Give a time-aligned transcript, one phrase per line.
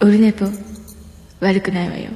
[0.00, 0.46] オルネポ
[1.40, 2.10] 悪くないわよ。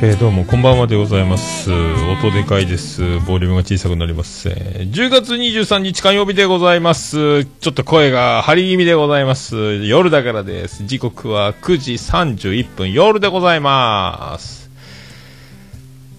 [0.00, 1.72] えーどうもこんばんはでございます。
[1.72, 3.18] 音でかいです。
[3.20, 7.44] ボリュームが小さくなります、えー10月23日火曜日でございます。
[7.46, 9.82] ちょっと声が張り気味でございます。
[9.84, 10.86] 夜だからです。
[10.86, 12.92] 時刻は9時31分。
[12.92, 14.67] 夜でございます。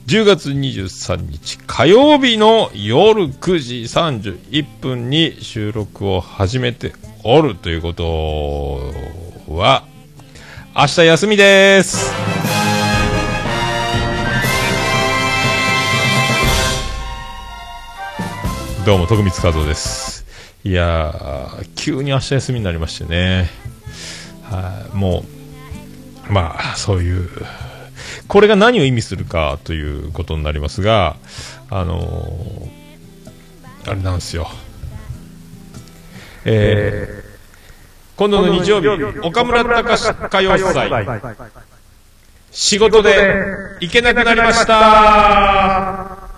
[0.10, 8.92] 10月23日火曜日の夜9時31分に収録を始めておるということ
[9.54, 9.84] は
[10.76, 12.12] 明日休みです。
[18.88, 20.26] どうも徳光和夫です。
[20.64, 23.48] いや急に明日休みになりましてね。
[24.50, 25.24] はいも
[26.28, 27.30] うまあそういう
[28.28, 31.16] これが何を意味するかということになりますが
[31.70, 32.80] あのー
[33.90, 34.48] あれなんですよ。
[36.46, 37.30] えー
[38.18, 40.90] 今度の日曜日岡村隆史歌謡祭。
[42.52, 43.34] 仕事で
[43.80, 46.29] 行けなくなりました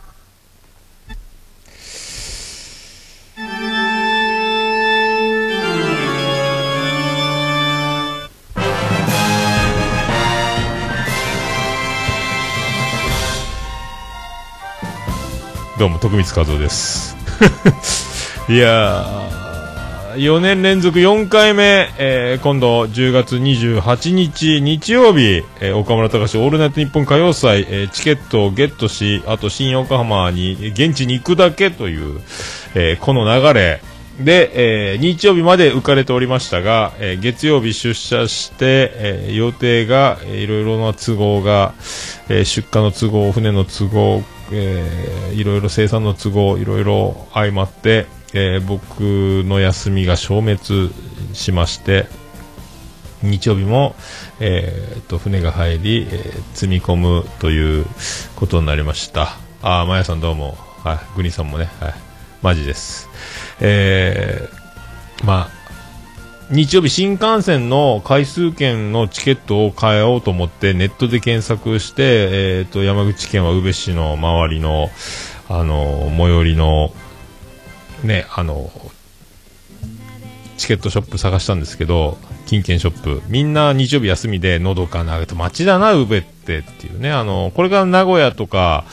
[15.82, 17.18] どうも徳光和夫です。
[18.48, 32.22] いやー4年連続4回目、えー今度10月28日日曜日、えー岡村隆史オールナイトニッポン歌謡祭、えーチケットをゲットしあと新横浜に現地に行くだけという、
[32.76, 33.82] えーこの流れ。
[34.20, 41.74] で、えー日曜日まで浮かれておりましたが、えー月曜日出社して、えー予定が、えーいろいろな都合が、
[42.30, 49.02] えー出荷の都合、船の都合、えーいろいろ生産の都合、いろいろ相まって、えー僕
[49.48, 50.92] の休みが消滅
[51.34, 52.08] しまして、
[53.24, 53.96] 日曜日も、
[54.40, 57.86] えーと船が入り、えー積み込むという
[58.36, 59.38] ことになりました。
[59.62, 61.94] あ、まやさんどうも、はい、グニさんもね、はい、
[62.42, 63.10] マジです。
[63.60, 65.61] えーまあ、
[66.52, 72.02] 日曜日新幹線の回数券のチケットを買おうと思ってネットで検索して、
[72.60, 74.90] えー、と山口県は宇部市の周りの
[75.48, 76.92] あの最寄りの
[78.04, 78.70] ねあの
[80.58, 82.18] チケットショップ探したんですけど
[82.48, 83.22] 金券ショップ。
[83.30, 87.12] みんな日曜日休みでのどかな街だな宇部ってっていうね。
[87.14, 88.84] あのこれから名古屋とか、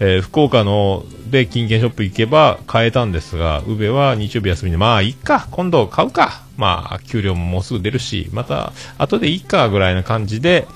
[0.00, 6.45] えー福岡ので金券ショップ行けば買えたんですが宇部は日曜日休みでまあいいか今度買うか。
[6.56, 10.66] まあ給料ももうすぐ出るしまた後でいいかぐらいな感じで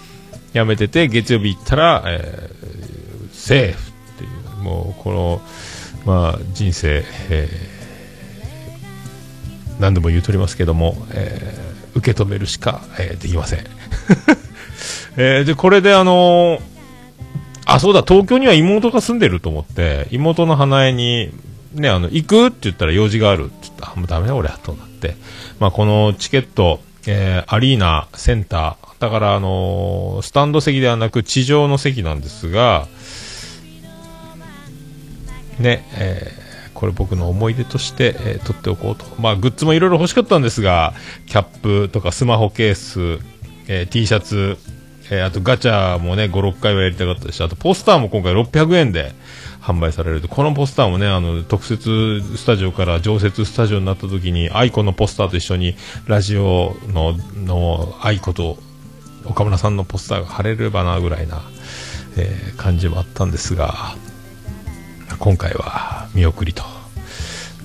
[0.52, 5.40] やめてて月曜日行ったら、えーセーフっていうもうこの
[6.04, 7.80] まあ人生、えー
[9.80, 13.64] 何度も言うとりますけども、えー受け止めるしか、えーできません。
[15.16, 16.60] えーで、これであのー
[17.66, 21.30] あ、そうだ、東京には妹が住んでると思って、妹の花江に、
[21.74, 25.16] ね、あの、行くって言ったら用事があるって言ったら、あもうダメだ俺は、となって。
[25.60, 32.88] まあ、このチケット、えーアリーナ、センター、だからあのースタンド席ではなく地上の席なんですが、
[35.58, 39.04] ね、えーこれ僕の思い出として、えー取っておこうと。
[39.20, 40.94] まあ、グッズもいろいろ欲しかったんですが、
[41.26, 43.18] キャップとかスマホケース、
[43.68, 44.56] えー T シャツ、
[45.10, 49.12] えーあとガチャもね、5、6回はやりたかったし、あとポスターも今回600円で
[49.60, 50.28] 販売されると。
[50.28, 55.76] このポスターもね、あの、特設スタジオから常設スタジオになった時に、アイコのポスターと一緒に、
[56.06, 58.58] ラジオの、の、アイコと、
[59.26, 61.42] 岡村さんのポスターが貼れればな、ぐらいな、
[62.16, 63.96] えー感じもあったんですが、
[65.18, 66.62] 今回は見送りと。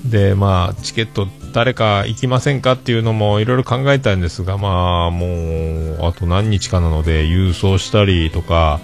[0.06, 8.80] で、まあ、チケット誰か行きませんかっていうのもいろいろ考えたんですが、まあ、もう、あと何日かなので、郵送したりとか、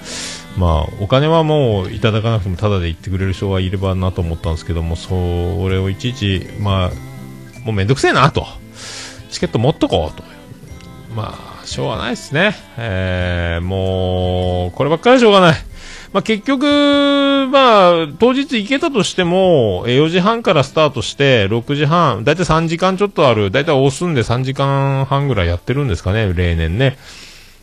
[0.58, 5.14] まあ、お金はもういただかなくてもタダで行ってくれる人がいればなと思ったんですけども、そ
[5.70, 6.92] れをいちいち、まあ、
[7.66, 8.46] もうめんどくせえなと。
[9.30, 10.24] チケット持っとこうと。
[11.16, 12.56] まあ、しょうがないですね。
[12.78, 15.56] えー、もう、こればっかりしょうがない。
[16.14, 16.66] まあ、結局、
[17.52, 26.98] まあ、当日行けたとしても、4時半からスタートして、6時半、だいたい3時間ちょっとある、だいたい押すんで3時間半ぐらいやってるんですかね、例年ね。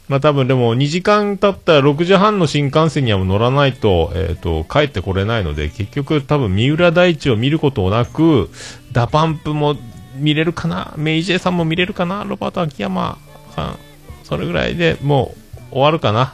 [0.08, 8.50] まあ多分でも2時間経ったら6時半の新幹線には乗らないと、えっ、と、帰ってこれないので、結局多分三浦大知を見ることなく、
[8.92, 9.76] DA PUMP も
[10.16, 11.38] 見れるかな、 May J.
[11.38, 13.18] さんも見れるかな、ロバート秋山
[13.54, 13.78] さん、
[14.24, 15.34] それぐらいでも
[15.70, 16.30] う終わるかなっ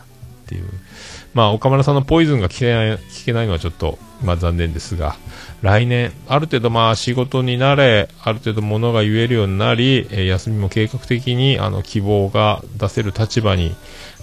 [0.46, 0.64] ていう。
[1.34, 5.16] まあ、岡村さんのポイズンが聞けない聞けないのはちょっと、まあ、残念ですが、
[5.64, 13.74] 来年、ある程度まあ仕事になれ、ある程度物が言えるようになり、えー休みも計画的にあの希望が出せる立場に、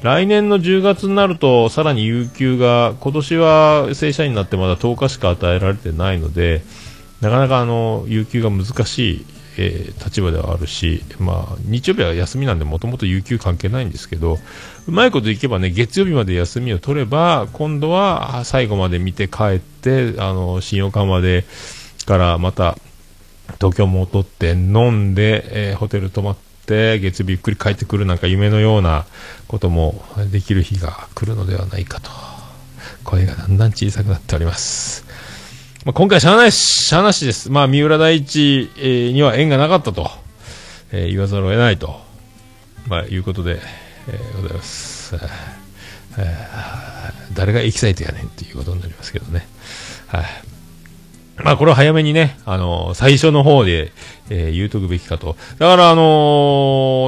[0.03, 6.61] 来年の10月になると、さらに有給が、今年は正社員になってまだ10日しか与えられてないので、
[7.21, 9.25] なかなかあの有給が難しい、
[9.57, 14.38] えー立場ではあるし、まあ、日曜日は休みなんで、もともと有給関係ないんですけど、
[14.88, 21.45] うまいこといけばね、月曜日まで休みを取れば、今度は最後まで見て帰って、あの、新横浜で、
[22.06, 22.77] からまた、
[23.57, 29.06] 東京戻って飲んで、えーホテル泊まって、月曜日ゆっくり帰ってくるなんか夢のような
[29.48, 32.09] こともできる日が来るのではないかと。
[33.03, 35.06] 声がだんだん小さくなっております。
[35.86, 37.50] まあ、今回しゃあないし、しゃあなしです。
[37.50, 40.12] まあ、三浦大知、えには縁がなかったと、
[40.92, 42.00] えー言わざるを得ないと、
[42.88, 43.60] まあ、いうことで、
[44.07, 45.16] えーございます。
[45.16, 49.48] えー誰がエキサイトやねんっていうことになりますけどね。
[50.07, 50.25] はい。
[51.44, 53.92] まあ、これを早めにね、あの最初の方で、
[54.30, 55.36] えー言うとくべきかと。
[55.57, 56.01] だから、あの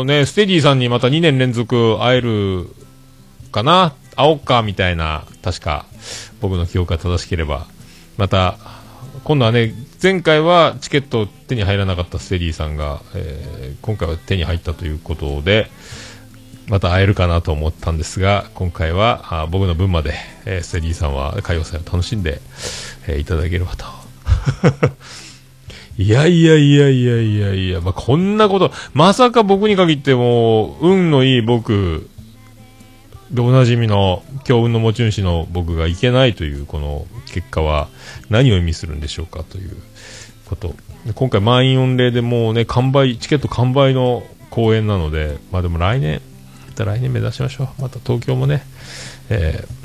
[0.01, 2.67] ーね、ステディさんにまた2年連続会える
[3.51, 5.85] かな会おっかみたいな、確か、
[6.41, 7.67] 僕の記憶が正しければ、
[8.17, 8.57] また、
[9.23, 15.69] 今度はね、前回はチケット手に入らなかったステディさんが、えー今回は手に入ったということで、
[16.67, 20.13] また会えるかなと思ったんですが、今回はあ僕の分まで、
[20.45, 22.39] えーステディさんは歌謡祭を楽しんで、
[23.07, 23.85] えーいただければと。
[25.97, 32.09] いやいやいやいやいやいや、まあ、こんなこと、まさか僕に限っても、運のいい僕、
[33.33, 37.89] でおなじみの強運の持ち主の僕がいけないというこの結果は
[38.29, 39.75] 何を意味するんでしょうかという
[40.45, 40.75] こと。
[41.15, 46.21] 今回満員御礼でもうね完売チケット完売の公演なのでまあでも来年
[46.69, 47.81] また来年目指しましょう。
[47.81, 48.63] また東京もね
[49.29, 49.83] えー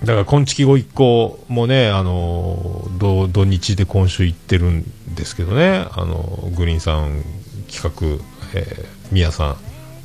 [0.00, 7.22] だから今月後一行もねあの土土日で今週行ってるんですけどねあのグリーンさん
[7.70, 8.24] 企画、
[8.58, 9.50] えー、宮さん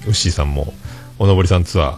[0.05, 0.73] ウッシーさんも
[1.19, 1.97] おのぼりさんツアー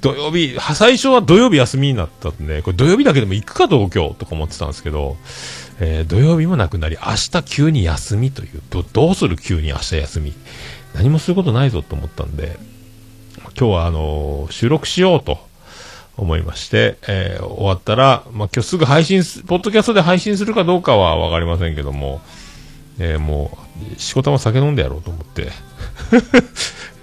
[0.00, 5.16] 土曜日、最初は土曜日休みになったんで、これ土曜日だけでも行くか東京とか思ってたんですけど、
[5.80, 10.34] えー土曜日もなくなり、明日急に休みという、どどうする急に明日休み。
[10.94, 12.58] 何もすることないぞと思ったんで、
[13.58, 15.38] 今日はあのー収録しようと
[16.16, 22.20] 思いまして、えー終わったら、まあ、今日すぐ配信す、ポッドキャストで配信するかどうかはわかりませんけども、
[22.98, 23.58] えーも
[23.96, 25.50] う、仕事も酒飲んでやろうと思って、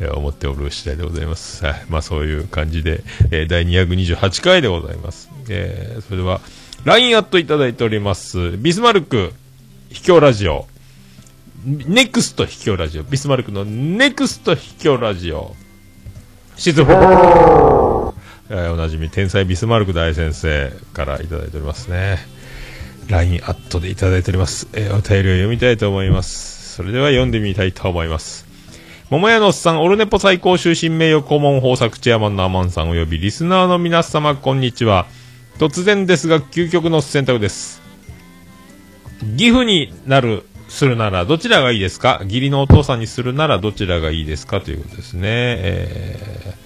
[0.03, 1.63] えー思っておる次第でございます。
[1.65, 1.85] はい。
[1.89, 5.29] まあそういう感じで、えー第228回でございます。
[5.50, 6.41] えーそれでは、
[6.85, 8.51] LINE アットいただいております。
[8.57, 9.31] ビスマルク、
[9.89, 10.67] 秘境ラジオ。
[11.65, 13.03] ネクスト秘境ラジオ。
[13.03, 15.55] ビスマルクのネクスト秘境ラジオ。
[16.57, 18.13] シーズン4。
[18.49, 22.17] えーおなじみ、天才ビスマルク大先生からいただいておりますね。
[23.07, 24.67] LINE アットでいただいております。
[24.73, 26.75] えーお便りを読みたいと思います。
[26.75, 28.43] それでは読んでみたいと思います。
[29.13, 35.06] 桃屋のおっさん、オルネポ最高終身名誉顧問豊作チェアマンのアマンさんおよびリスナーの皆様、こんにちは。
[35.60, 37.80] 突然ですが、究極の選択です。
[39.38, 42.21] 岐阜になる、するならどちらがいいですか？
[42.24, 44.61] 義理のお父さんにするならどちらがいいですか？
[44.61, 45.21] ということですね。
[45.30, 46.64] えー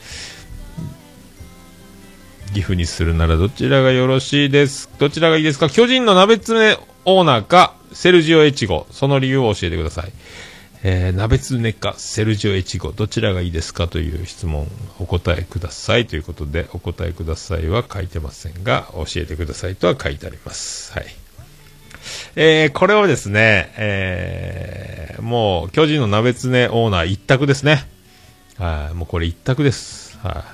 [2.53, 4.89] 岐阜にするならどちらがよろしいです？
[4.99, 5.67] どちらがいいですか？
[5.67, 10.13] 巨人の鍋つねオーナーかセルジオ越後その理由を教えてください。
[10.83, 14.67] えー、鍋つねかセルジオ越後どちらがいいですかという質問
[14.99, 20.93] お答えくださいということでお答えくださいは書いてませんが教えてくださいとは書いてあります。
[20.93, 21.05] はい。
[22.35, 27.87] えー、これはですね、えー、もう巨人の鍋つねオーナー一択ですね。
[28.57, 30.17] はい、もうこれ一択です。
[30.19, 30.45] は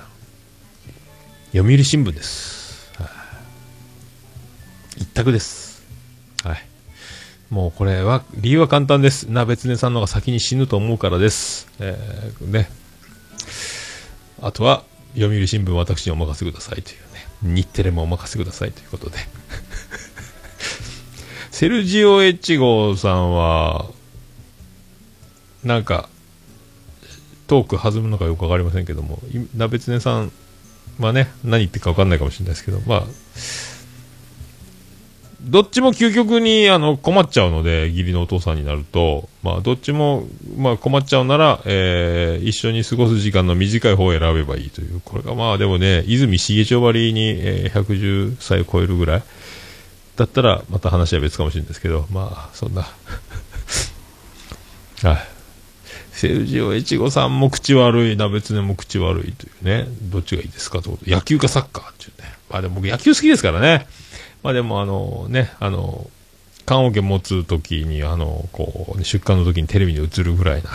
[1.52, 1.56] い。
[1.56, 2.90] 読売新聞です。
[2.98, 3.04] は
[4.96, 5.02] い。
[5.02, 5.84] 一択です。
[6.42, 6.73] はい。
[7.50, 9.26] もうこれは、理由は簡単です。
[9.30, 11.68] 鍋つねさんの方が先に死ぬと思うからです。
[11.78, 12.70] えー、ね。
[14.40, 14.82] あとは、
[15.14, 17.54] 読売新聞私にお任せくださいというね。
[17.54, 19.18] 日テレもお任せくださいということで。
[21.50, 23.86] セルジオ・エッチゴーさんは、
[25.62, 26.08] なんか、
[27.46, 30.32] トーク弾むのかよくわかりませんけども、い鍋つねさん
[30.98, 33.04] はね、何言ってるかわかんないかもしれないですけど、まあ、
[35.44, 49.22] どっちも究極にあの困っちゃうので、義理のお父さんになると、まあ、どっちも、まあ、困っちゃうなら、えー一緒に過ごす時間の短い方を選べばいいという、これがまあ、でもね、泉重町ばりに、えー110歳を超えるぐらい
[50.16, 52.82] だったら、また話は別かもしれないですけど、まあ、そんな、
[55.02, 55.28] はい。
[56.12, 62.32] セルジオ越後さんも口悪い、鍋つねも口悪いというね、どっちがいいですかということ野球かサッカーっていうね。
[62.48, 63.86] まあでも僕野球好きですからね。
[64.44, 66.08] まあでもあのね、あの、
[66.66, 70.70] 棺桶持つ時に、あの、こう、出荷の時にテレビに映るぐらいな、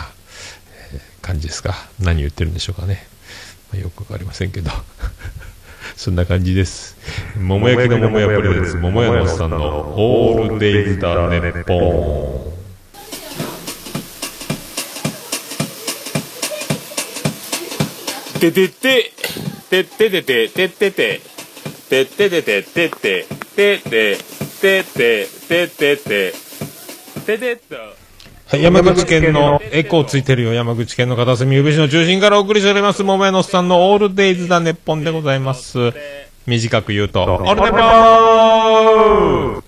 [1.22, 1.74] 感じですか？
[2.00, 3.06] 何言ってるんでしょうかね。
[3.72, 4.70] まあ、よくわかりませんけど。
[5.96, 6.96] そんな感じです。
[7.38, 9.58] 桃焼きの桃屋プレゼンツ、桃屋のおっさんの
[9.96, 12.50] オールデイズだネッポ
[18.36, 18.40] ン。
[18.40, 19.12] ててて、
[19.70, 21.20] てっててて、てってて、
[21.88, 23.26] てっててて、てって、
[23.60, 24.16] てって、
[24.62, 26.32] てって、てってて、
[27.26, 27.76] ててっと。
[27.76, 35.92] はい、山口県のエコーついてるよ、山口県の片隅宇部市の中心からお送りしております、桃屋のおっさんのオールデイズだネッポンでございます。
[36.46, 39.62] 短く言うと、オールネポー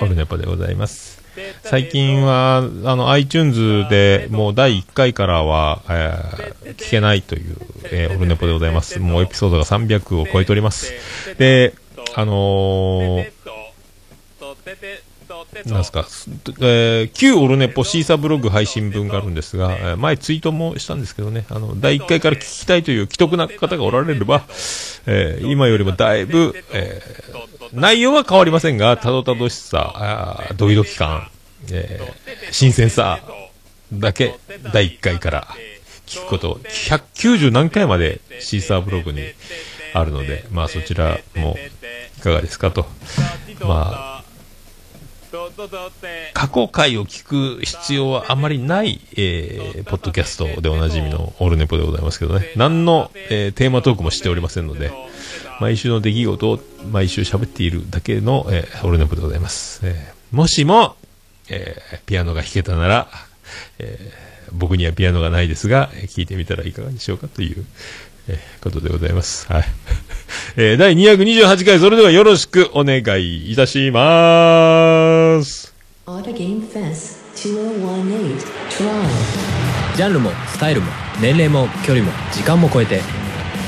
[0.00, 1.20] オルネポでございます。
[1.64, 7.56] 最近は、あの、iTunes でもう第1回からは、えー聞けないという、
[7.90, 9.00] えーオルネポでございます。
[9.00, 10.92] もうエピソードが300を超えております。
[11.38, 11.74] で、
[12.14, 13.26] あのー、
[15.70, 16.28] なんですか、す
[16.60, 24.44] えー旧オルネポシーサブログ配信分があるんですが、えー前ツイートもしたんですけどね、あの、第1回から聞きたいという既得な方がおられれば、
[25.06, 27.42] えー今よりもだいぶ、えー
[27.72, 31.28] 内容は変わりませんが、たどたどしさ、あードキドキ感、
[31.70, 33.20] えー新鮮さ
[33.92, 34.38] だけ、
[34.72, 35.48] 第1回から
[36.06, 39.20] 聞くこと、190何回までシーサーブログに
[39.94, 41.81] あるので、まあそちらもい
[42.22, 42.86] かがですかと。
[43.60, 44.24] まあ、
[46.34, 47.24] 過去回を聞
[47.58, 54.92] く必要はあまりない、えーポッドキャストでおなじみのオールネポでございますけどね、何の、えーテーマトークもしておりませんので、
[55.60, 56.60] 毎週の出来事を
[56.90, 59.80] 毎週喋っているだけの、えーオルネポでございます。
[59.84, 60.96] えーもしも、
[61.48, 63.08] えーピアノが弾けたなら、
[63.78, 67.64] えー僕にはピアノがないですが、え聞いてみたらいかがでしょうかという、
[68.28, 69.46] えーことでございます。
[69.52, 69.64] はい。
[70.56, 75.72] えー第228回、それではよろしくお願いいたします。
[76.06, 78.36] Auto Game Fest 2018
[78.70, 79.42] Trial.
[79.96, 83.00] ジャンルもスタイルも年齢も距離も時間も超えて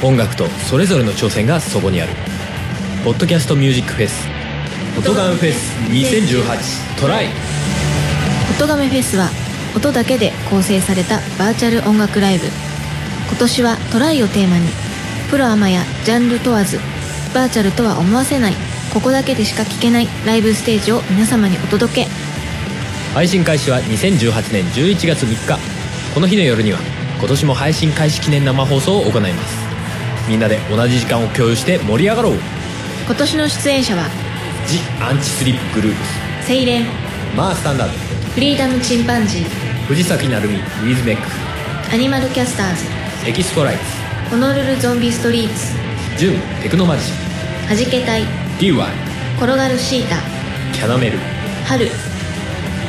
[0.02, 2.12] 音楽とそれぞれの挑戦がそこにある
[3.04, 4.26] 「ポッドキャストミュージックフェス」
[4.98, 7.28] 「音ガンフェス2018トライ」
[8.58, 9.28] 音亀フェスは
[9.76, 12.46] 音だけで構成されたバーチャル音楽ライブ
[13.28, 14.68] 今年はトライをテーマに
[15.30, 16.78] プロアマやジャンル問わず
[17.34, 18.54] バーチャルとは思わせない
[18.92, 22.06] ここだけでしか聴けないライブステージを皆様にお届け。
[23.12, 25.58] 配信開始は2018年11月3日。
[26.14, 26.78] この日の夜には
[27.18, 29.56] 今年も配信開始記念生放送を行います。
[30.28, 32.34] みんなで同じ時間を共有して盛り上がろう。
[33.06, 34.04] 今年の出演者は
[34.68, 36.46] 「ジ・アンチスリップグループ。
[36.46, 36.86] セイレンス」
[37.36, 37.94] マースタンダード。
[38.34, 39.44] フリーダムチンパンジー
[39.86, 41.22] 藤崎鳴海ウィズメック。
[41.92, 42.84] アニマルキャスターズ
[43.26, 43.76] エキストライ
[44.28, 45.72] ホノルルゾンビストリーツ。
[46.18, 48.22] ツジュンテクノマジシャンはじけたい。
[48.58, 48.86] DY
[49.38, 50.16] 転がるシータ。
[50.74, 51.18] キャナメル。
[51.64, 51.86] 春。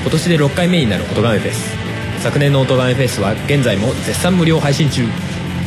[0.02, 1.74] 今年で6回目になる音ガメフェス。
[2.22, 5.08] 昨年の音ガメフェスは現在も絶賛無料配信中。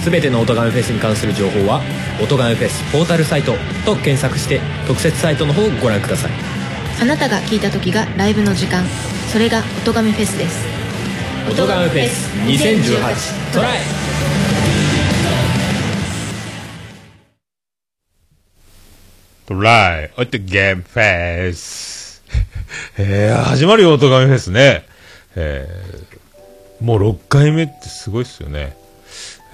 [0.04, 1.80] 全ての音ガメフェスに関する情報は
[2.22, 3.56] 「音ガメフェスポータルサイト」
[3.86, 6.30] と検索して特設サイトの方をご覧ください。
[7.00, 8.84] あなたが聞いた時がライブの時間。
[9.32, 10.66] それが音亀フェスです。
[11.50, 13.78] 音ガメフェス2018トライ
[19.48, 22.22] トライ、おってゲームフェス。
[22.98, 24.84] えー、始まるよ、音ガメフェスね。
[25.36, 28.76] えー、もう6回目ってすごいっすよね。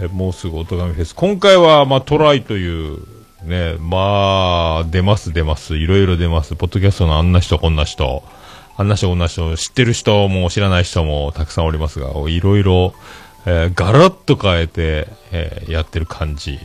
[0.00, 1.14] えーもうすぐ音ガメフェス。
[1.14, 3.06] 今回は、まあ、トライという、
[3.44, 5.76] ね、まあ、出ます出ます。
[5.76, 6.56] いろいろ出ます。
[6.56, 8.24] ポッドキャストのあんな人、こんな人。
[8.76, 9.56] あんな人、こんな人。
[9.56, 12.94] 知ってる人も知らない人もたくさんおりますが、いろいろ、
[13.46, 16.58] えーガラッと変えて、えーやってる感じ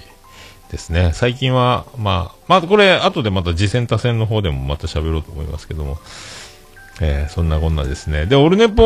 [0.72, 1.12] ですね。
[1.14, 5.98] 最近は、まあ、まあ、これ、後でまた次戦多戦の方でもまた喋ろうと思いますけども、
[7.02, 8.26] えーそんなこんなですね。
[8.26, 8.84] で、オルネポ、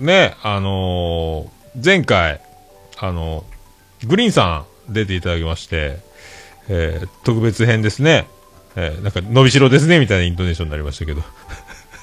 [0.00, 2.40] ね、あのー前回、
[2.98, 3.44] あの
[4.04, 5.98] グリーンさん出ていただきまして、
[6.68, 8.26] えー特別編ですね。
[8.76, 11.22] えーなんか、伸びしろですね、みたいなイントネーションになりましたけど。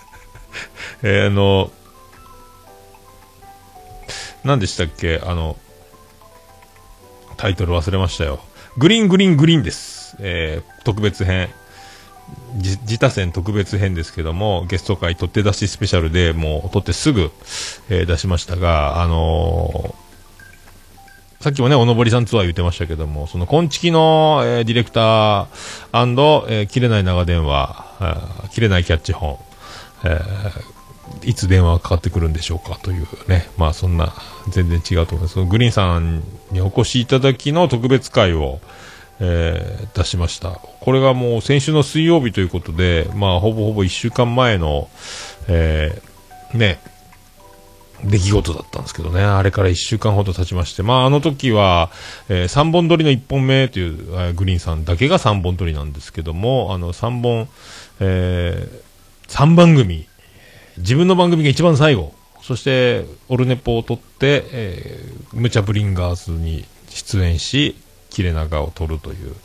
[1.03, 1.71] えーあの
[4.45, 5.19] 何でしたっけ？
[5.25, 5.57] あの、
[7.37, 8.39] タイトル忘れましたよ。
[8.77, 10.15] グリーングリーングリーンです。
[10.19, 11.49] えー特別編。
[12.55, 17.31] 自他戦特別編ですけども、ゲスト会取って出しスペシャルでもう取ってすぐ、
[17.89, 20.05] えー出しましたが、あのー
[21.43, 25.45] さっきもね、おのぼりさんツアー言ってましたけども、その、こんちきの、えーディレクター
[26.49, 27.85] えー切れない長電話、
[28.51, 29.37] 切れないキャッチ本、
[30.03, 30.74] えー
[31.23, 34.13] いつ電話がかかってくるんでしょうかというね、まあそんな、
[34.49, 35.43] 全然違うと思います。
[35.43, 38.59] グリーンさんにお越しいただきの特別会を、
[39.19, 40.59] えー出しました。
[40.81, 44.89] これがもう先週の水曜日ということで、まあほぼほぼ1週間前の、
[45.47, 46.79] えーね、
[48.03, 51.91] 出来事だったんですけどね、あれから1週間ほど経ちまして、まあ、あの時は、
[52.29, 57.47] え3本撮りの1本目という、えーグリーンさんだけが3本撮りなんですけども、あの3本、
[58.01, 58.67] え
[59.27, 60.07] 3番組、
[60.77, 67.75] 自分の番組が一番最後、そして、オルネポを撮って、えー、ムチャブリンガーズに出演し、
[68.09, 69.35] 切れ長を撮るという、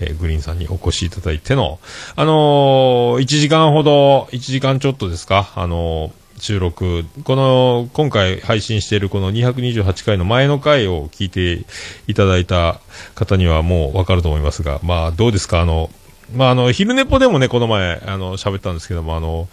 [0.00, 1.78] えーグリーンさんにお越しいただいての、
[2.16, 11.64] あのー、1時間ほど、1時間ちょっとですか、あのー収録、この、今回配信しているこの228回の前の回を聞いて
[12.06, 12.80] いただいた
[13.14, 15.90] 方にはもうわかると思いますが、まあどうですか、あの、
[16.34, 19.48] まああの、昼寝ぽでもね、この前、あの、喋ったんですけども、あの、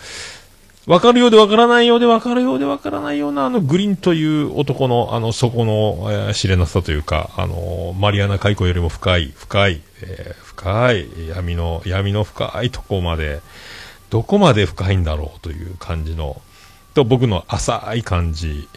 [0.92, 13.40] わかるようでわからないようでわかるようでわからないようなあのグリーンという男のあの底の、えー知れなさというか、あのマリアナ海溝よりも深い、深い、えー深い闇の、闇の深いとこまで、
[14.10, 16.42] どこまで深いんだろうという感じの、
[16.94, 18.68] と僕の浅い感じ、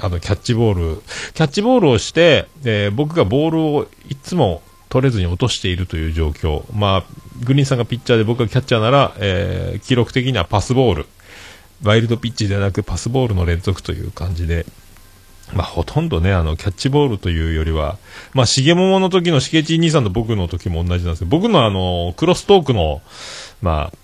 [0.00, 1.02] あのキャッチボール、
[1.34, 6.64] キャッチボールをして、えー僕がボールをいつも取れずに落としているという状況。
[6.72, 7.04] まあ、
[7.44, 11.06] グリーンさんがピッチャーで僕がキャッチャーなら、えー記録的にはパスボール。
[11.82, 14.66] ワイルドピッチではなくパスボールの連続という感じで、
[15.54, 17.98] まあ、ほとんどね、あの、キャッチボールというよりは、
[18.32, 23.02] まあ、しげももの時のしげち兄さんと僕の時も同じなんですけど、僕のあの、クロストークの、
[23.60, 23.96] まあ、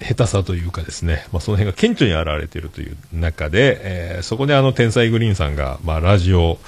[0.00, 6.58] 下手さというかですね、まあ、その辺が顕著に現れているという中で、えーそこであの、天才グリーンさんが、まあ、ラジオ、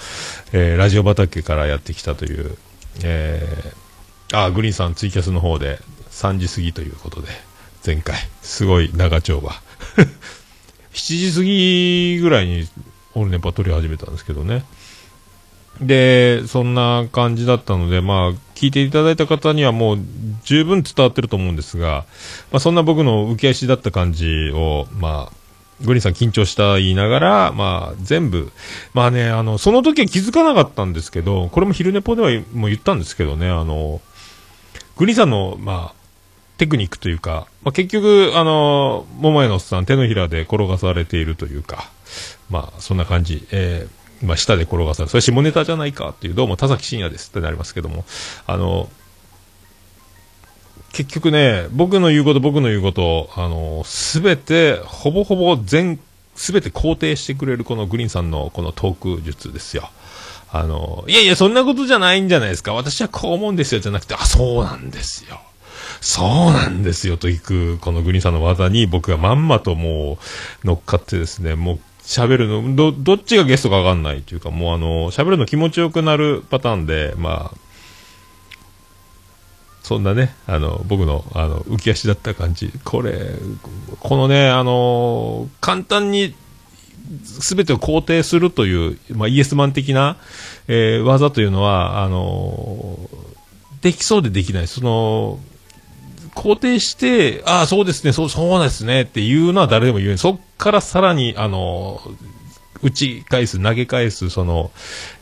[0.53, 2.57] えーラジオ畑からやってきたという、
[3.05, 5.79] えーあ、グリーンさんツイキャスの方で
[6.11, 7.29] 3時過ぎということで、
[7.85, 9.53] 前回、すごい長丁場。
[10.93, 12.69] 7時過ぎぐらいに
[13.15, 14.64] オルネパ撮り始めたんですけどね。
[15.81, 19.99] で、そんな感じだったので、まあ、聞いていただいた方にはもう
[20.43, 22.05] 十分伝わってると思うんですが、
[22.51, 25.38] まあ、そんな僕の浮き足だった感じを、まあ、
[25.85, 28.51] グリーンさん緊張した言いながら、まあ、全部、
[28.95, 34.01] まあね、あの、その時は気づかなかったんですけど、これも昼寝ぽではもう言ったんですけどね、あの、
[34.97, 35.98] グリーンさんの、まあ、
[36.59, 41.90] テクニックというか、まあ、結局、あの、桃屋のおっさん手のひらで転がされているというか、
[42.51, 43.47] まあ、そんな感じ。
[43.53, 45.11] えーまあ、下で転がされる。
[45.11, 48.05] それ下ネタじゃないかっていう、どうも田崎真也ですってなりますけども、
[48.47, 48.90] あの、
[50.92, 56.01] 結局ね、僕の言うこと、僕の言うこと、あの、すべて、ほぼほぼ全、
[56.35, 59.90] すべて肯定してくれるこのグリーンさんのこのトーク術ですよ。
[60.51, 62.73] あの、いやいや、そんなことじゃないんじゃないですか。
[62.73, 65.40] 私はこう思うんですよ、じゃなくて、あ、そうなんですよ。
[66.01, 70.19] そうなんですよと行く、このグリーンさんの技に僕がまんまとも
[70.65, 77.59] う乗っかってですね、もう喋るの、ど、どっちがゲストかわかんないというか、もうあの、喋るの気持ちよくなるパターンで、まあ、
[79.83, 82.71] そんなね、あの、僕の、あの、浮き足だった感じ。
[82.85, 83.31] これ、
[84.01, 86.35] このね、あの、簡単に、
[87.25, 90.19] すべてを肯定するという、まあ、イエスマン的な、
[90.67, 92.99] えー技というのは、あの、
[93.81, 94.67] できそうでできない。
[94.67, 95.39] その、
[96.38, 100.18] 肯定して、ああ、そうですね、そう、そうですねっていうのは誰でも言える。
[100.18, 102.01] そっからさらに、あの、
[102.81, 104.70] 打ち返す、投げ返す、その、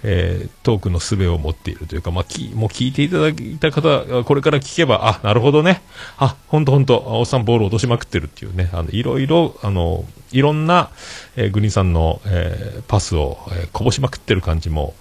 [0.02, 5.80] えートークの術を持っているというか、まあ、きもう聞いていただいた方、これから聞けば、あ、なるほどね。
[6.18, 10.90] あ、ほんとほんと、おっさんボール落としまくってるっていうね、あの、いろいろ、あの、いろんな、
[11.36, 14.94] えーグリーンさんの、えーパスを、えーこぼしまくってる感じも、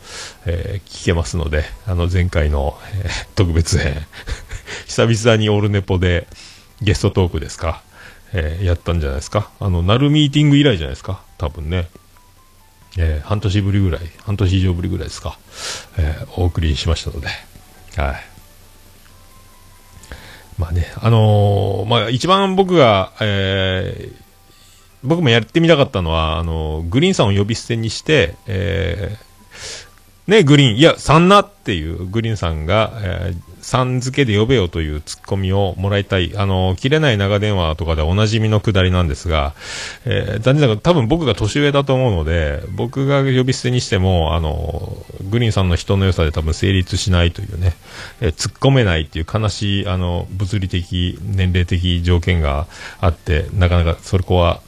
[0.45, 3.95] えー聞けますので、あの、前回の、えー特別編、
[4.88, 6.28] 久々にオルネポで
[6.82, 7.82] ゲストトークですか、
[8.34, 9.49] えーやったんじゃないですか？
[9.60, 11.21] あの、なるミーティング以来じゃないですか？
[11.38, 11.88] 多分ね。
[12.97, 15.38] えー半年ぶりぐらい、半年以上ぶりぐらいですか？
[15.97, 17.28] えーお送りしましたので。
[17.97, 18.15] はい。
[20.58, 24.25] まあね、あのーまあ一番僕が、えー
[25.04, 36.38] 僕もやってみたかったのは、あのグリーンさんを呼び捨てにして、えーね、グリーン、いや、サンナっていうグリーンさんが、えー、さん付けで呼べよというツッコミをもらいたい。
[36.38, 39.56] あの、切れない長電話とかでおなじみのくだりなんですが、
[40.06, 44.95] えー、残念ながら多分僕が年上だと思うので、僕が呼び捨てにしても、あの、
[45.32, 47.73] グリーンさんの人の良さで多分成立しないというね、
[48.21, 52.67] えー突っ込めないっていう悲しい、あの、物理的、年齢的条件が
[52.99, 54.62] あって、なかなかそれこは、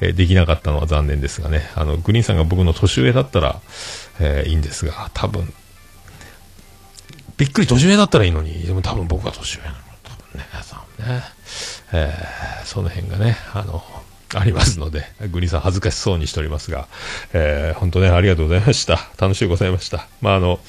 [0.00, 3.60] えできなかったのは残念ですがね、あの、グリーンさんが僕の年上だったら、
[4.20, 5.52] えーいいんですが、多分、
[7.42, 9.76] びっくり年上だったらいいのに、でも多分僕が年上なの。
[10.04, 11.22] 多分ね、そうね、
[11.92, 13.82] えーその辺がね、あの、
[14.32, 16.86] ありますので、グリーンさん恥ずかしそうにしておりますが、
[17.32, 19.10] えー、本当ね、ありがとうございました。
[19.18, 20.06] 楽しゅうございました。
[20.20, 20.60] まあ、あの、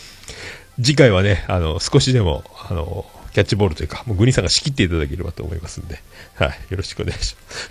[0.82, 6.02] 次回はね、あの、少しでも、あの、キャッチボールというか、もうグリーンさんが仕切っていただければと思いますんで、
[6.34, 7.70] はい、よろしくお願いします。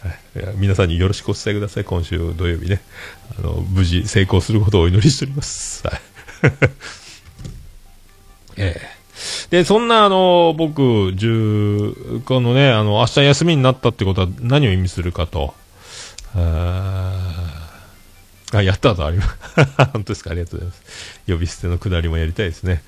[0.48, 2.80] はい、皆さんによろしくお伝えください、今週土曜日ね。
[3.38, 5.86] あの、無事成功することをお祈りしております。
[5.86, 6.00] はい。
[8.60, 9.00] ええ
[9.50, 15.54] で、そんな、あの、僕、10、このね、あの、明日休みになったってことは何を意味するかと。
[16.34, 17.70] あ
[18.52, 19.36] あ、やったとあります。
[19.92, 20.82] 本当ですかありがとうございます。
[21.26, 22.82] 呼び捨てのくだりもやりたいですね。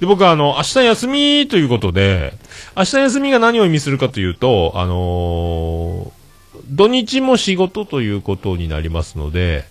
[0.00, 2.34] で、僕は、あの、明日休みということで、
[2.76, 6.24] 明日休みが何を意味するかというと、あのー
[6.70, 9.64] 土日も仕事ということになりますので、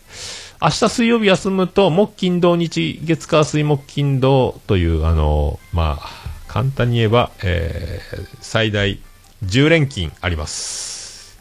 [0.64, 6.10] 明日水曜日休むと、木金土日、月火水木金土という、あのまあ、
[6.48, 8.98] 簡単に言えば、えー最大
[9.44, 11.38] 10連勤あります。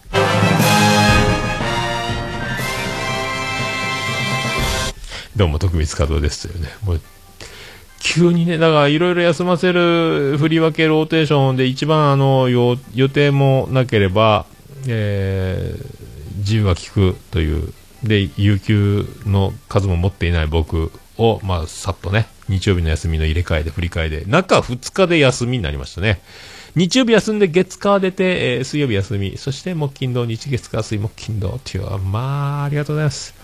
[5.37, 6.69] どうも、徳光加藤ですというね。
[6.83, 7.01] もう
[8.01, 14.47] 急にね、だからいろいろ休ませる振り分けローテーションで一番あの予予定もなければ、
[14.89, 16.03] えー
[16.39, 17.73] 自由が利くという、
[18.05, 26.21] で、有給の数も持っていない僕を、まあ、さっとね、日曜日の休みの入れ替えで振り替えで、中2日で休みになりましたね。
[26.75, 33.35] 日曜日休んで月火出て、えー水曜日休み、そして木金土日月火水木金土っていう、まあ、ありがとうございます。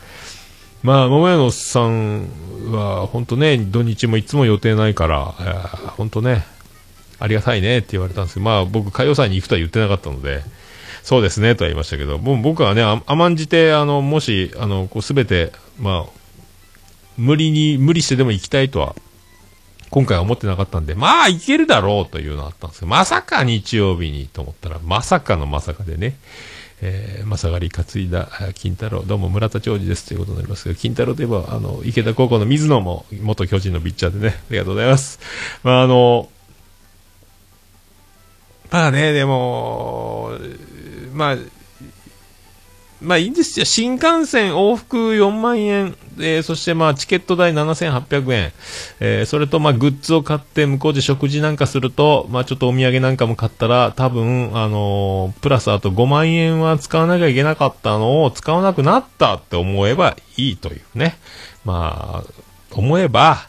[0.83, 2.29] まあ、桃屋のおっさん
[2.71, 5.27] は、本当ね、土日もいつも予定ないから、
[5.97, 6.47] 本当ね、
[7.19, 10.43] ありがたいねって言われたんですけど、まあ、僕、歌謡祭に行くとは言ってなかったので、
[11.03, 16.11] そうですねとは言いましたけど、もう僕はね、甘んじて、あの、もし、あの、こう、すべて、まあ、
[17.17, 18.95] 無理に、無理してでも行きたいとは、
[19.91, 26.17] 今回は思ってなかったんで、まあ、行けるだろうというのがあったんですけど、まさか日曜日にと思ったら、まさかのまさかでね、
[26.81, 35.19] えー、まさがり担いだ金太郎、どうも村田長治ですということになりますけど、金太郎といえば、あの、池田高校の水野も元巨人のピッチャーでね、ありがとうございます。
[35.65, 36.29] まあ、あの、
[38.71, 40.33] まあね、でも、
[41.19, 41.37] まあ、
[43.01, 43.65] まあいいんですよ。
[43.65, 48.53] 新幹線往復4万円、えーそしてまあチケット代7800円、
[49.01, 61.19] えーそれとまあグッズを買って向こうで食事なんかすると、まあちょっとお土産なんかも買ったら、多分、あのープラスあと5万円は使わなきゃいけなかったのを使わなくなったって思えばいいというね。
[61.65, 62.31] まあ、
[62.73, 63.49] 思えば、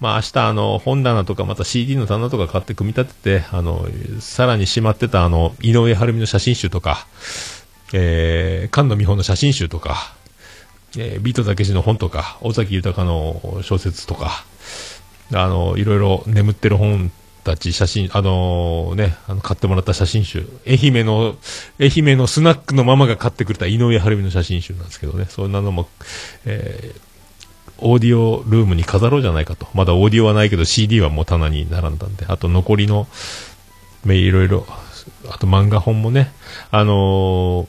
[0.00, 3.86] まあ明日あの本棚とかまた CD の棚とか買って組み立てて、あの、
[4.20, 7.06] さらにしまってたあの、井上晴美の写真集とか、
[7.92, 10.14] えー、菅野美穂の写真集とか、
[10.96, 14.44] えービートたけしの本とか、尾崎豊の小説とか、
[15.32, 17.12] あの、いろいろ眠ってる本
[17.44, 21.36] たち、写真、あのね、あの、買ってもらった写真集、愛媛の、
[21.78, 25.88] 愛媛のスナックのママが買ってくれた井上晴美の写真集なんですけどね、そんなのも、
[26.46, 27.09] えー
[27.82, 29.66] オーディオルームに飾ろうじゃないかと。
[29.74, 33.06] まだオーディオはないけど CD はもう棚に並んだんで、あと残りの、
[34.06, 34.66] いろいろ、
[35.28, 36.32] あと漫画本もね、
[36.70, 37.66] あのー、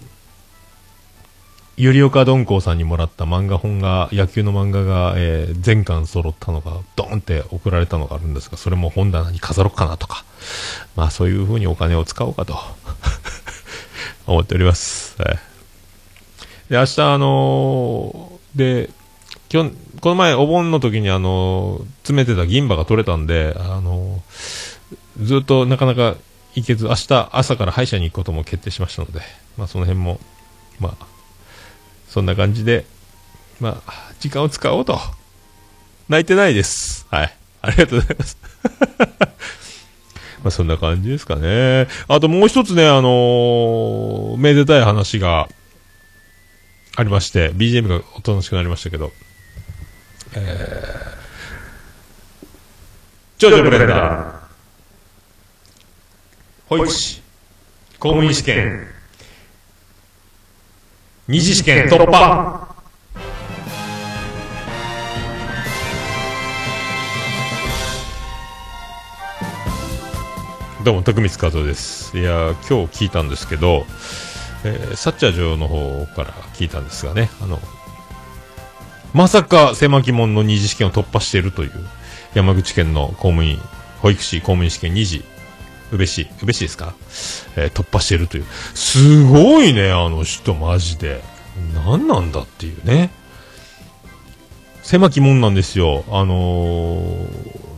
[1.78, 10.24] ゆりおかどんこうさんにもらった漫画本が、野球の漫画が、えー全巻揃ったのが、ドーンって送られたのがあるんですが、それも本棚に飾ろうかなとか、
[10.95, 12.60] まあそういう風にお金を使おうかと、
[14.28, 15.15] 思っております。
[15.21, 15.39] はい。
[16.69, 18.89] で、明日あのーで、
[19.52, 19.71] 今日、
[20.02, 24.22] この前お盆の時にあのー詰めてた銀歯が取れたんで、あのー
[25.24, 26.16] ずっとなかなか
[26.56, 29.22] 行けず、明日朝から歯医者に行くことも決定しましたので、
[29.58, 30.20] まあその辺も、
[30.80, 31.06] まあ、
[32.10, 32.86] そんな感じで、
[33.60, 34.98] まあ、時間を使おうと。
[36.10, 37.06] 泣いてないです。
[37.12, 37.34] はい。
[37.62, 38.38] ありがとうございます。
[40.44, 41.88] まあそんな感じですかね。
[42.08, 45.48] あともう一つね、あのーめでたい話が
[46.96, 49.12] ありまして、BGM がおとなしくなりましたけど、
[50.34, 51.17] えー、
[53.38, 54.34] 長女ブレンダー、
[56.70, 57.22] 保育士、
[58.00, 58.88] 公務員試験、
[61.28, 61.86] 二次試験。
[61.88, 62.67] 突破。
[70.86, 72.17] どうも、徳光和夫です。
[72.17, 73.86] いや、今日聞いたんですけど、
[74.63, 77.60] えーサッチャー女王の方から聞いたんですがね、あの、
[79.13, 81.71] まさか狭き門の二次試験を突破しているという、
[82.34, 83.60] 山口県の公務員、
[84.02, 85.24] 保育士公務員試験二次、
[85.91, 86.93] 宇部市、宇部市ですか、
[87.58, 88.45] えー突破しているという。
[88.74, 91.21] すごいね、あの人マジで。
[91.76, 93.12] 何なんだっていうね。
[94.84, 96.06] 狭き門なんですよ。
[96.10, 97.70] あのー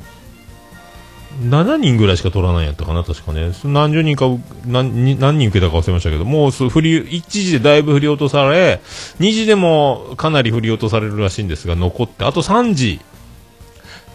[1.44, 3.52] 7人ぐらいしか取らないんやったかな、確かね。
[3.66, 4.28] 何十人か、
[4.66, 8.82] 何何人受けたか忘れましたけど、もう振り、1時でだいぶ振り落とされ、
[9.20, 13.02] 2時でもかなり振り落とされるらしいんですが、残って、あと3時、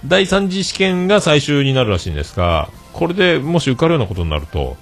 [0.07, 4.77] 第3次試験が最終になるらしいんですが、これでもし受かるようなことになると、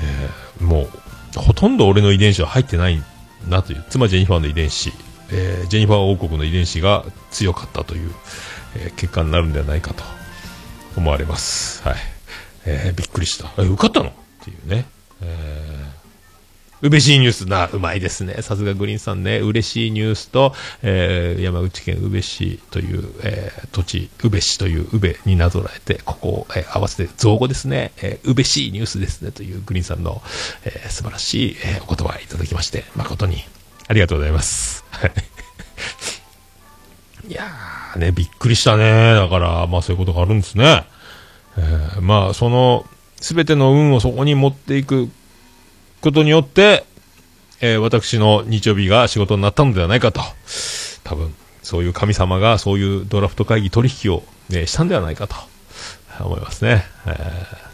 [0.00, 0.88] えーも
[1.36, 3.02] う、ほとんど俺の遺伝子は入ってない
[3.48, 4.92] なという、妻ジェニファーの遺伝子、
[5.30, 8.10] えージェニファー王国の遺伝子が強かったという、
[8.76, 10.15] えー結果になるんではないかと
[10.96, 11.82] 思われます。
[11.82, 11.96] はい。
[12.64, 13.52] えーびっくりした。
[13.62, 14.08] え、受かったの？
[14.08, 14.12] っ
[14.44, 14.86] ていうね。
[15.22, 15.96] えー
[16.82, 18.34] うべしいニュースな、うまいですね。
[18.42, 19.38] さすがグリーンさんね。
[19.38, 27.92] 嬉しいニュースと、えー山口県宇部市という、えー土地、宇部市という宇部になぞらえて、ここを、えー合わせて造語ですね。
[28.02, 29.32] えー、うべしいニュースですね。
[29.32, 30.22] というグリーンさんの、
[30.64, 33.42] えー素晴らしい、えーお言葉いただきまして、誠に
[33.88, 34.84] ありがとうございます。
[34.90, 35.12] はい。
[37.28, 39.14] いやーね、びっくりしたね。
[39.14, 40.84] だから、まあそういうことがあるんですね。
[41.58, 42.84] えーまあその、
[43.20, 45.08] すべての運をそこに持っていく
[46.02, 46.84] ことによって、
[47.60, 50.20] えー私の日曜日が仕事になったのではないかと。
[51.04, 55.34] 多分、そういう神様がそういうドラフト会議取引を、ね、したんではないかと
[56.20, 56.84] 思いますね。
[57.06, 57.66] えー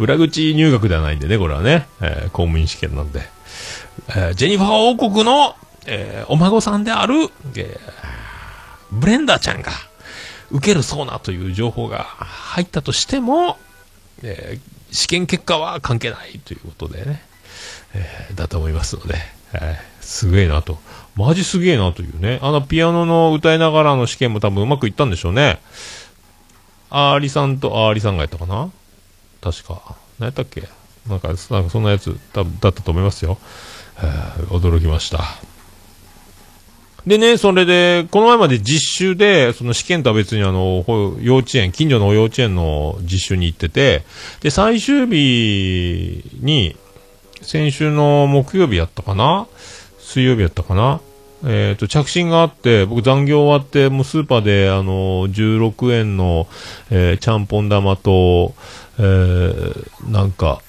[0.00, 3.20] 裏口入学ではないんでね、これはね、えー公務員試験なんで。
[4.08, 5.54] えージェニファー王国の、
[5.86, 7.14] えーお孫さんである、
[7.56, 8.07] えー
[8.90, 9.72] ブレンダーちゃんが
[10.50, 13.58] 受けるそうなという情報が入ったとしても、
[14.22, 17.22] えー試験結果は関係ないということでね、
[17.92, 19.16] えーだと思いますので、
[19.52, 20.78] はいすげえなと。
[21.14, 22.38] マジすげえなというね。
[22.40, 25.60] あのピアノの歌いながらの試験も多分うまくいったんでしょうね。
[26.88, 28.70] アーリさんとアーリさんがやったかな？
[29.42, 29.96] 確か。
[30.18, 30.66] 何やったっけ？
[31.06, 33.36] なんか、なんかそんなやつだだったと思いますよ。
[33.98, 35.22] えー驚きました。
[37.08, 40.84] でね、それで、この前まで実習で、その試験とは別にあの、
[41.22, 44.04] 幼稚園、近所の幼稚園の実習に行ってて、
[44.40, 46.76] で、最終日に、
[47.40, 49.46] 先週の木曜日やったかな？
[50.00, 51.00] 水曜日やったかな？
[51.46, 56.46] えっ、と、着信があって、僕残業終わって、もうスーパーで、あの、16円の、
[56.90, 58.54] えーちゃんぽん玉と、
[58.98, 60.60] えーなんか、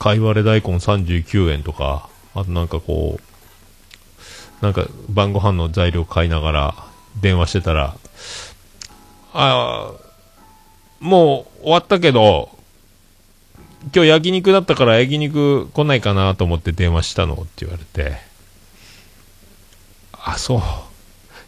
[0.00, 3.27] かいわれ大根39円とか、あとなんかこう、
[4.60, 6.74] なんか晩ご飯の材料買いながら
[7.20, 7.96] 電話してたら、
[9.32, 12.50] あーもう終わったけど、
[13.94, 18.16] 今日焼肉だったから焼肉来ないかなと思って電話したのって言われて、
[20.12, 20.60] あ、そう、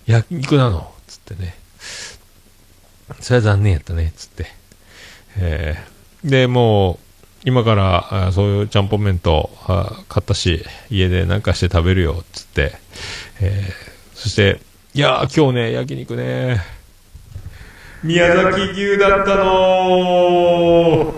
[0.06, 0.92] 焼肉なの？
[1.08, 1.56] つってね。
[3.18, 4.46] それは残念やったね、つって。
[5.36, 6.98] えーで、もう、
[7.44, 9.50] 今からそういうちゃんぽん麺と
[10.08, 12.74] 買ったし、家でなんかして食べるよっ、つって。
[13.40, 14.60] えーそして、
[14.92, 16.62] いや、今日ね、焼肉ね、
[18.02, 21.14] 宮崎牛だったの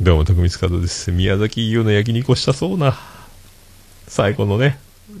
[0.00, 1.12] どうも、徳光門です。
[1.12, 2.98] 宮崎牛の焼肉をしたそうな、
[4.08, 4.78] 最後のね、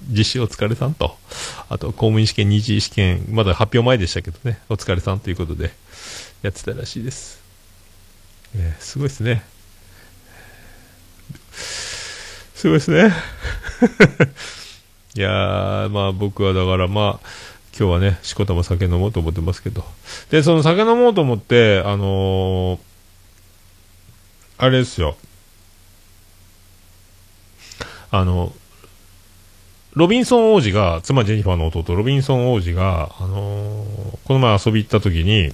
[0.08, 1.18] 実習お疲れさんと、
[1.68, 5.72] あと公務員試験、二次試験、まだ発表前でしたけどね、お疲れさんということで、
[6.42, 7.40] やってたらしいです。
[8.54, 9.42] えーすごいですね。
[11.52, 13.12] すごいですね。
[15.16, 17.28] いやー、まあ僕はだからまあ、
[17.78, 19.84] 今日はね、しこたま酒飲もうと思ってますけど。
[20.30, 22.78] で、その酒飲もうと思って、あのー
[24.58, 25.16] あれですよ。
[28.10, 28.54] あの、
[29.96, 35.52] ロビンソン王子が、妻ジェニファーの弟、ロビンソン王子が、あのーこの前遊び行った時に、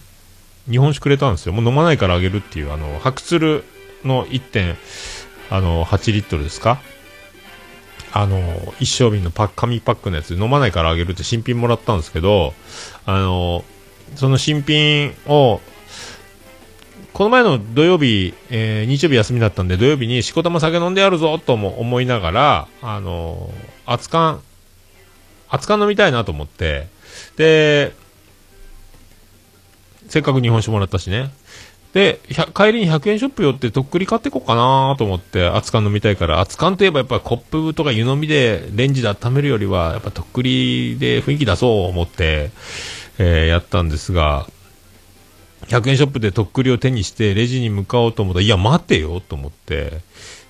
[0.68, 1.52] 日本酒くれたんですよ。
[1.52, 3.64] もう飲まないからあげるっていう、あの、白鶴
[4.04, 4.76] の1点、
[5.48, 6.80] あの、8リットルですか？
[8.12, 8.40] あの、
[8.80, 12.52] 一升瓶のパッ、紙パックのやつ飲まないからあげるって新品もらったんですけど、
[13.06, 13.64] あの、
[14.16, 15.60] その新品を、
[17.12, 24.40] この前の土曜日、えー日曜日休みだったんで、土曜日にしこたま酒飲んでやるぞとも思いながら、あのー、熱燗、
[25.50, 26.88] 熱燗飲みたいなと思って、
[27.36, 27.92] で、
[30.08, 31.30] せっかく日本酒もらったしね。
[31.92, 32.20] で、
[32.54, 42.50] 帰りに100円ショップ寄ってとっくり買ってこうかなと思って、熱燗飲みたいから、熱燗といえばやっぱコップとか湯飲みでレンジで温めるよりは、やっぱとっくりで雰囲気出そう思って、
[43.18, 44.46] えーやったんですが、
[45.66, 50.00] 100円ショップでとっくりを手にしてレジに向かおうと思ったら、いや、待てよと思って、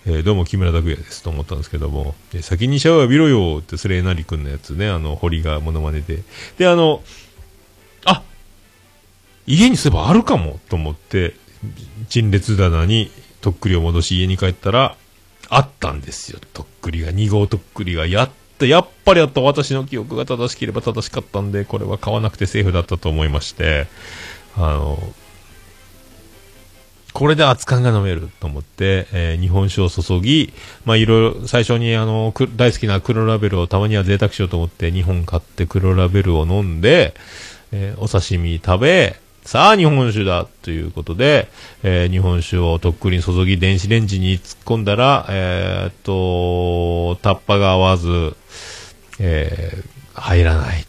[0.05, 6.25] えーどうも木村拓哉ですと思ったんですけども、え先にシャワー浴びろよってスレーナリ君のやつね、あの、堀がモノマネで。
[6.59, 7.05] で、あの、
[8.05, 8.25] あ
[9.47, 11.35] 家にそういえばあるかもと思って、
[12.09, 13.13] 陳列棚に
[13.43, 14.97] とっくりを戻し家に帰ったら、
[15.49, 18.09] あったんですよ、とっくりが、2号とっくりが。
[18.09, 23.87] やっと、やっぱりあった私の記憶が正しければ正しかったんで、これは買わなくてセーフだったと思いまして、
[24.57, 24.99] あの、
[27.13, 30.53] これで熱燗が飲めると思って、えー日本酒を注ぎ、
[30.85, 37.15] まあいろいろ、最初にあの、大好きな黒ラベルをたまには贅沢しようと思って2本買って黒ラベルを飲んで、
[37.73, 41.49] えーお刺身食べ、さあ日本酒だということで、
[41.83, 48.35] えー日本酒をとっくりに注ぎ電子レンジに突っ込んだら、えーっと、タッパが合わず、
[49.19, 50.85] えー入らない。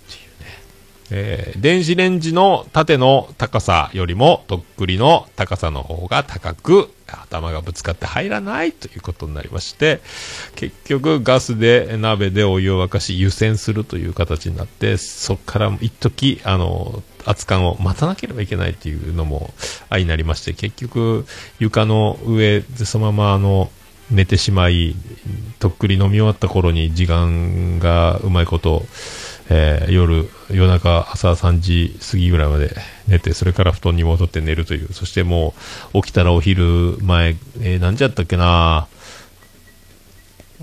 [1.15, 10.02] えー電子レンジの縦の高さよりもとっくりの高さの方が高く頭がぶつかって入らないということになりまして
[10.56, 19.54] 結局ガスで鍋でお湯を沸かし湯煎するという形になってそこから一時あの熱燗を待たなければいけないというのも
[19.89, 21.26] 相なりまして結局
[21.60, 23.69] 床の上でそのままあの
[24.12, 24.95] 寝てしまい
[25.60, 28.84] とっくり飲み終わった頃に時間がうまいこと
[29.55, 32.75] えー夜、夜中、朝3時過ぎぐらいまで
[33.07, 35.53] 寝て、それから布団に戻って寝るという、そしても
[35.93, 38.87] う起きたらお昼前、えー何時やったっけな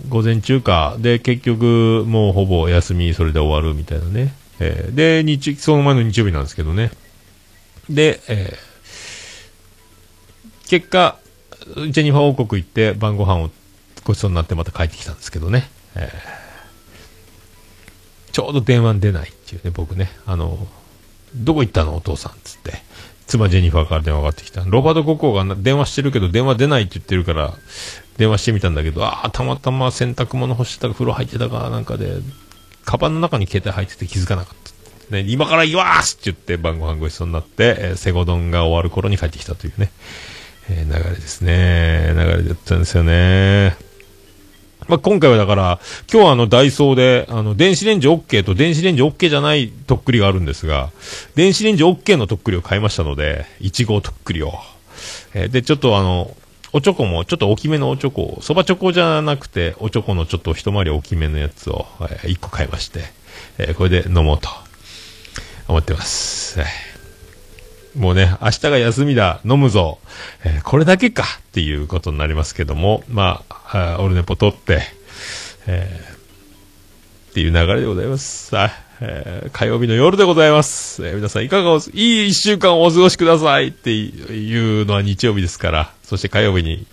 [0.08, 0.96] 午前中か。
[0.98, 4.34] で、結局、もうほぼ休み、それで終わるみたいなね。
[4.58, 6.90] えーで、日、その前の日曜日なんですけどね。
[7.88, 8.70] で、えー
[10.68, 11.16] 結果、
[11.76, 13.50] ジェニファー王国行って晩ご飯を
[14.02, 15.68] ごちそうになってまた帰ってきたんですけどね。
[15.94, 16.39] えー
[18.40, 20.10] ちょうど電話出ないっていうね、僕ね。
[20.24, 20.66] あの、
[21.34, 21.94] どこ行ったの？
[21.94, 22.72] お父さんっつって。
[23.26, 24.64] 妻ジェニファーから電話がかってきた。
[24.64, 27.52] ロバート国王が電話してるけど電話出ないって言ってるから、
[28.16, 32.14] 電話してみたんだけど、ああ、たまたま洗濯物干してたか風呂入ってたかなんかで、
[32.86, 34.56] カバンの中に携帯入ってて気づかなかっ
[35.10, 35.14] た。
[35.14, 39.90] ね、今から言わーすって言って晩ご飯ごちそうになって、えーセゴドンが終わる頃に帰ってきたというね、
[40.70, 42.14] えー流れですね。
[42.14, 43.76] 流れだったんですよね。
[44.90, 45.78] まあ、今回はだから、
[46.12, 50.90] 今日はあのダイソーで、あの、電子レンジ OK と電子レンジ OK じゃないとっくりがあるんですが、
[51.36, 54.52] 電子レンジ OK のとっくりを買いましたので、1号とっくりを。
[55.32, 56.36] えーで、ちょっとあの、
[56.72, 63.04] おちょこも、ちょっと大きめのおちょこ、そばちょこじゃなくて、おちょこのちょっと一回り大きめのやつを、え1個買いまして、
[63.58, 64.48] えーこれで飲もうと
[65.68, 66.58] 思ってます。
[66.58, 66.89] はい
[67.96, 69.98] もうね、明日が休みだ、飲むぞ、
[70.44, 74.82] えーこれだけかっていうことになりますけども、まあ、あオルネポ取って、
[75.66, 78.54] えーっていう流れでございます。
[78.54, 81.04] はいえー火曜日の夜でございます。
[81.04, 86.86] えー皆さんいかがお、いい一週間をお過ごしくださいっていうのは日曜日ですから、そして火曜日に、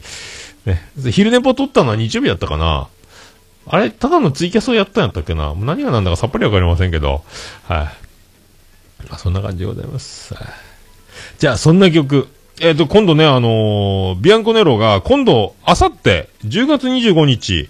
[0.65, 0.81] ね、
[1.11, 2.87] 昼寝ぽ撮ったのは日曜日だったかな
[3.67, 7.23] あれ、ただのツイキャスをやったんやったっけな何が何だかさっぱりわかりませんけど、
[7.67, 9.09] はい。
[9.09, 10.33] まあ、そんな感じでございます。
[10.33, 10.66] はい
[11.39, 12.27] じゃあ、そんな曲。
[12.59, 17.69] えっ、と、今度ね、あのービアンコネロが、今度、あさって、10月25日、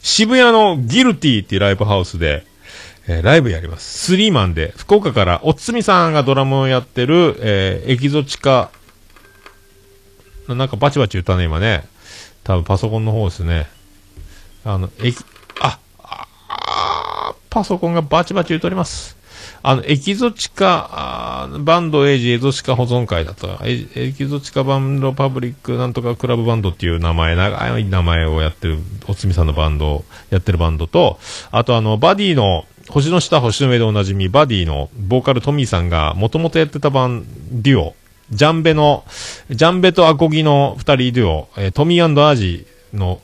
[0.00, 2.46] 渋谷のギルティっていうライブハウスで、
[3.08, 3.98] えーライブやります。
[4.06, 8.70] スリーマンで、福岡から、おつみさんがドラムをやってる、えーエキゾチカ、
[10.48, 11.84] なんかバチバチ歌うね、今ね。
[12.44, 13.66] 多分パソコンの方ですね。
[14.64, 15.24] あの、エキ、
[15.60, 16.26] あ、あ
[17.30, 19.16] あパソコンがバチバチ言うとります。
[19.64, 23.60] あの、エキゾチカ、バンドエイジエゾチカ保存会だった。
[23.64, 31.18] エキゾチカバンドパブリックなんとかクラブバンドっていう名前、長い名前をやってる、おつみさんのバンドをやってるバンドと、
[31.52, 37.94] あとあの、バディの、星の下、星の上でおなじみ、バディのボーカルトミーさんが、もともとやってたバン、デュオ、
[38.30, 39.04] ジャンベの、
[39.50, 43.20] ジャンベとアコギの二人デュオ、えートミーアージの、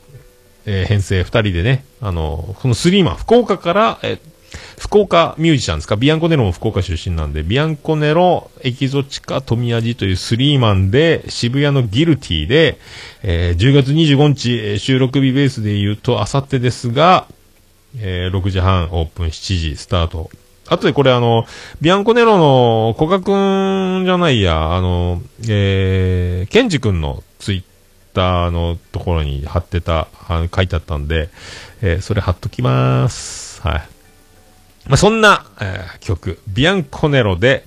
[0.67, 4.28] えー編成二人でね、あの、このスリーマン、福岡から、えー
[4.79, 5.97] 福岡ミュージシャンですか？
[5.97, 12.79] ビアンコネロも福岡出身なんで、ビアンコネロ、エキゾチカ、トミヤジというスリーマンで、渋谷のギルティで、
[13.23, 17.27] えー10月25日、収録日ベースで言うと、あさってですが、
[17.99, 19.31] えー6時半オープン7
[19.73, 20.31] 時スタート。
[20.71, 21.45] あとでこれあの、
[21.81, 27.63] ビアンコネロの古賀くんじゃないや、あの、えー、ケンジくんのツイッ
[28.15, 31.29] ターのところに貼ってた、あの書いてあったんで、
[31.83, 33.61] えーそれ貼っときます。
[33.63, 33.89] はい。
[34.89, 37.67] まあ、そんな、えー曲、ビアンコネロで、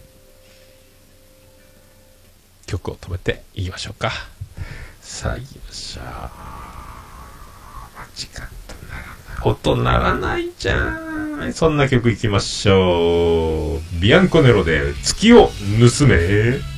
[2.65, 4.11] 曲を止めていきましょうか。
[5.01, 6.03] さあ、行きましょう。
[6.05, 6.17] 間違
[8.26, 9.49] ったならない。
[9.49, 11.53] 音鳴らないじゃん。
[11.53, 14.01] そんな曲いきましょう。
[14.01, 15.51] ビアンコネロで、月を
[15.99, 16.70] 盗め。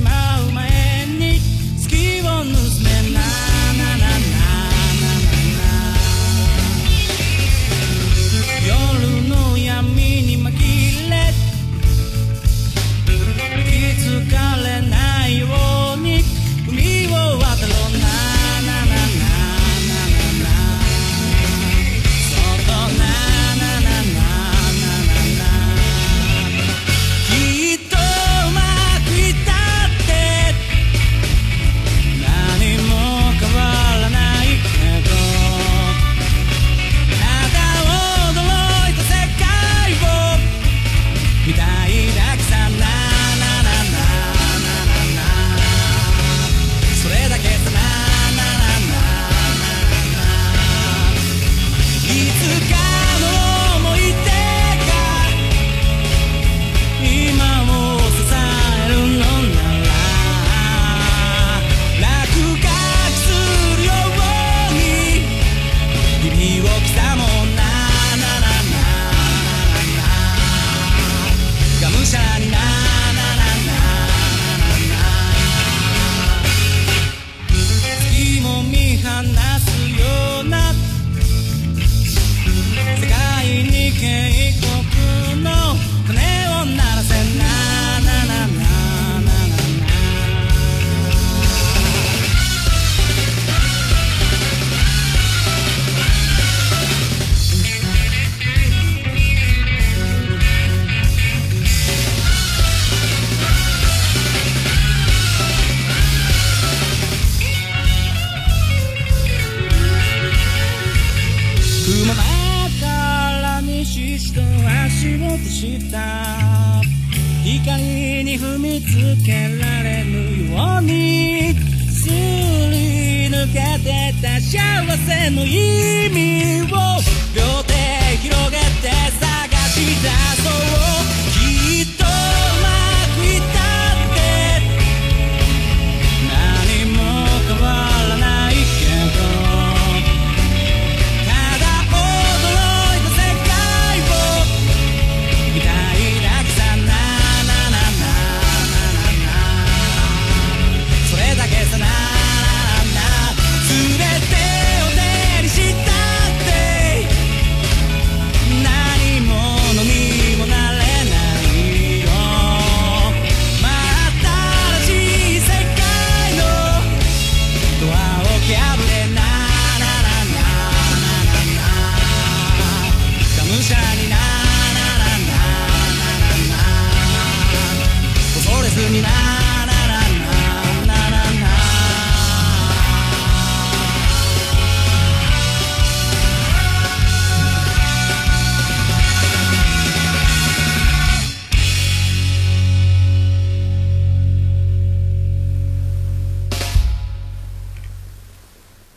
[0.00, 0.75] めて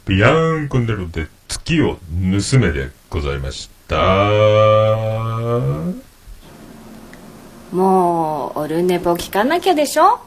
[0.09, 1.99] ビアンコンデルで月を盗
[2.57, 3.95] めでございました。
[7.71, 10.19] もうオルネポ聞かなきゃでしょ？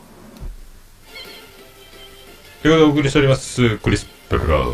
[2.62, 4.72] ということでお送りしております、クリス・ペプラー。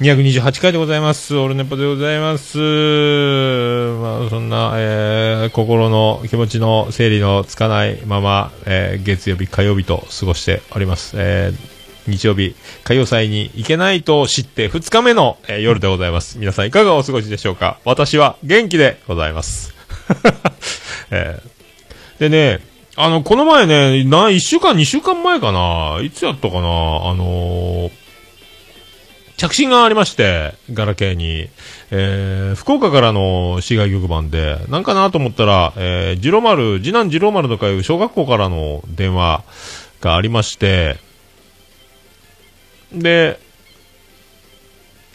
[0.00, 1.34] 228回でございます。
[1.34, 2.58] オルネポでございます。
[2.58, 11.14] まあ、そんな、えー、心の気持ちの整理のつかないまま、えー、月曜日、火曜日と過ごしております。
[11.16, 11.73] えー
[12.06, 16.38] 日曜日、歌謡祭に行けないと知って2日目の、えー夜でございます。
[16.38, 17.78] 皆さんいかがお過ごしでしょうか？
[17.84, 19.74] 私は元気でございます。
[21.10, 22.20] えー。
[22.20, 22.60] でね、
[22.96, 26.62] あの、この前ね、な、1週間、2週間前かな、いつやったかな、あ
[27.14, 27.90] のー
[29.36, 31.48] 着信がありまして、ガラケーに、
[31.90, 39.42] えー福岡からの市外局番で、なんかなと思ったら、えー、次郎丸、次男次郎丸とかいう小学校からの電話
[40.00, 40.98] がありまして、
[42.94, 43.42] で、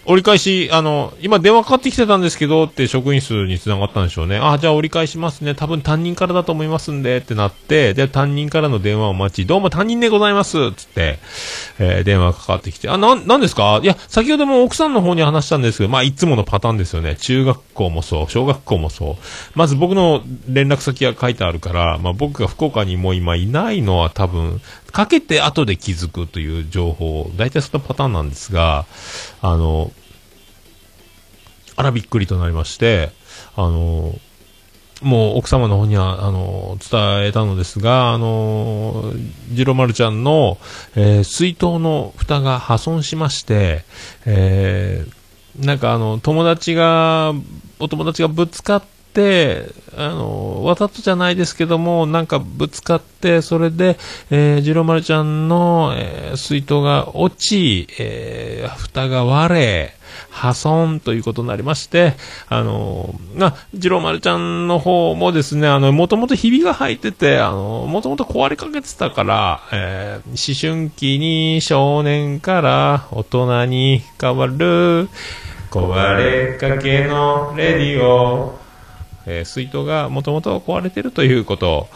[0.06, 4.40] 折り返し、あの、今電話かかってきてたんですけどって職員室に繋がったんでしょうね。
[4.42, 5.54] あ、じゃあ折り返しますね。
[5.54, 11.20] 多分担任からだと思いますんで、ってなって、で、担任からの電話を待ち、どうも担任でございますつって、
[11.78, 13.82] えー電話かかってきて、あ、な、なんですか？
[13.84, 17.16] いや、先ほども奥さんの方に話したんですけど、まあ、いつものパターンですよね。
[17.18, 19.16] 中学校もそう、小学校もそう。
[19.54, 24.60] まず僕の連絡先が書いてあるから、まあ、僕が福岡にもう今いないのは多分、
[24.92, 28.86] かけて後で気づくという情報、大体そんなパターンなんですが、
[29.42, 29.92] あの、
[31.76, 33.12] あらびっくりとなりまして、
[33.56, 34.16] あの、
[35.02, 39.14] もう奥様の方には、あの、伝えたのですが、あの、
[39.52, 40.58] ジロマルちゃんの、
[40.96, 43.86] えー水筒の蓋が破損しまして、
[44.26, 45.20] えー
[45.66, 47.34] なんかあの、友達が、
[47.80, 48.99] お友達がぶつかって、
[49.98, 53.98] あの、わざとじゃないですけども、なんかぶつかって、それで、
[54.30, 59.94] えー、ジロマルちゃんの、えー水筒が落ち、えー蓋が割れ、
[60.30, 62.14] 破損ということになりまして、
[62.48, 75.10] あの、な、ジローマルちゃんの方もですね、あの、もともとひびが入ってて、あの、もともと壊れかけてたから、えー思春期に少年から大人に変わる、
[75.72, 78.58] 壊れかけのレディオ、
[79.30, 81.88] えー水筒がもともと壊れてるということ、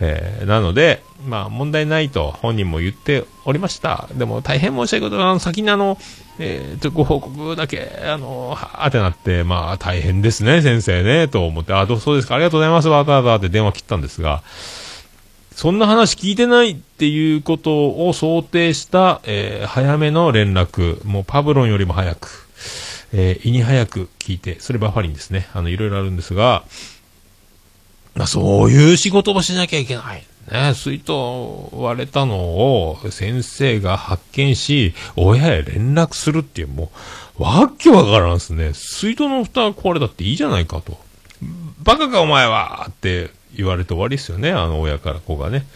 [0.00, 4.08] えーなので、まあ問題ないと本人も言っておりました。
[4.14, 5.40] でも大変申し訳ございません。
[5.40, 5.98] 先にあの、
[6.38, 14.42] えーとご報告だけ、あの、はあてなって、まあ大変ですね、先生ね、と思って、あ、どうそうですか、ありがとうございます、わざわざって電話切ったんですが、
[15.54, 22.48] そんな話聞いてないっていうことを想定した、えー早めの連絡、もうパブロンよりも早く、
[23.12, 25.48] えー胃に早く聞いて、それバファリンですね。
[25.54, 26.64] あの、いろいろあるんですが、
[28.14, 30.24] まあ、そういう仕事もしなきゃいけない。
[30.50, 31.12] ね、水筒
[31.72, 36.90] 割れたのを先生が発見し、親へ連絡するっていう、も
[37.38, 38.72] う、わけわからんですね。
[38.74, 40.98] 水筒の蓋が壊れたっていいじゃないかと。
[41.82, 45.66] バカかお前はって言われて終わりですよね、あの親から子がね。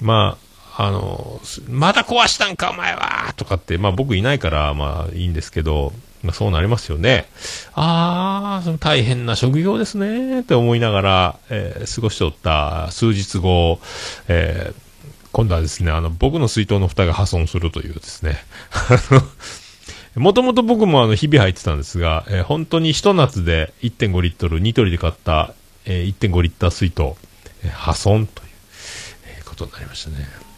[0.00, 0.36] ま
[0.76, 5.92] あ、あの、まだ壊したんかお前はとかって、まあ僕いないから、まあいいんですけど、
[6.22, 7.26] まあそうなりますよね。
[7.74, 13.80] ああ、その大変な職業ですねって思いながら、えー過ごしておった数日後、
[14.28, 14.90] えー
[15.32, 18.42] 今度はですね、あの、僕の水筒の蓋が破損するというですね、
[20.16, 25.54] もともと僕もあの、日々入ってたんですが、えー本当に一夏で1.5リットル、ニトリで買った、
[25.86, 27.14] えー1.5リッター水筒、
[27.62, 28.48] えー破損という、
[29.38, 30.49] えことになりましたね。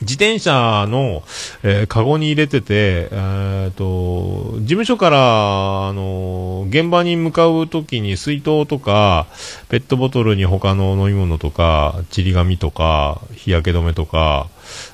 [0.00, 1.22] 自転車の、
[1.62, 9.26] えーカゴに入れてて、えーと、事務所から、あの現場に向かうときに水筒とか、
[9.68, 14.48] ペットボトルに他の飲み物とか、ちり紙とか、日焼け止めとか、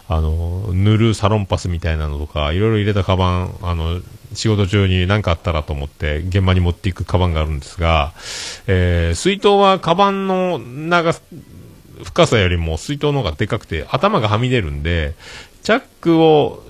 [0.08, 4.00] あの塗るサロンパスみたいなのとか、いろいろ入れたカバン、あの、
[4.34, 8.12] 仕事中に何かあったらと思って、現場に持っていくカバンがあるんですが、
[8.66, 11.12] えー水筒はカバンの長、
[12.02, 15.14] 深さよりも水筒の方がでかくて頭がはみ出るんで、
[15.62, 16.62] チャックを、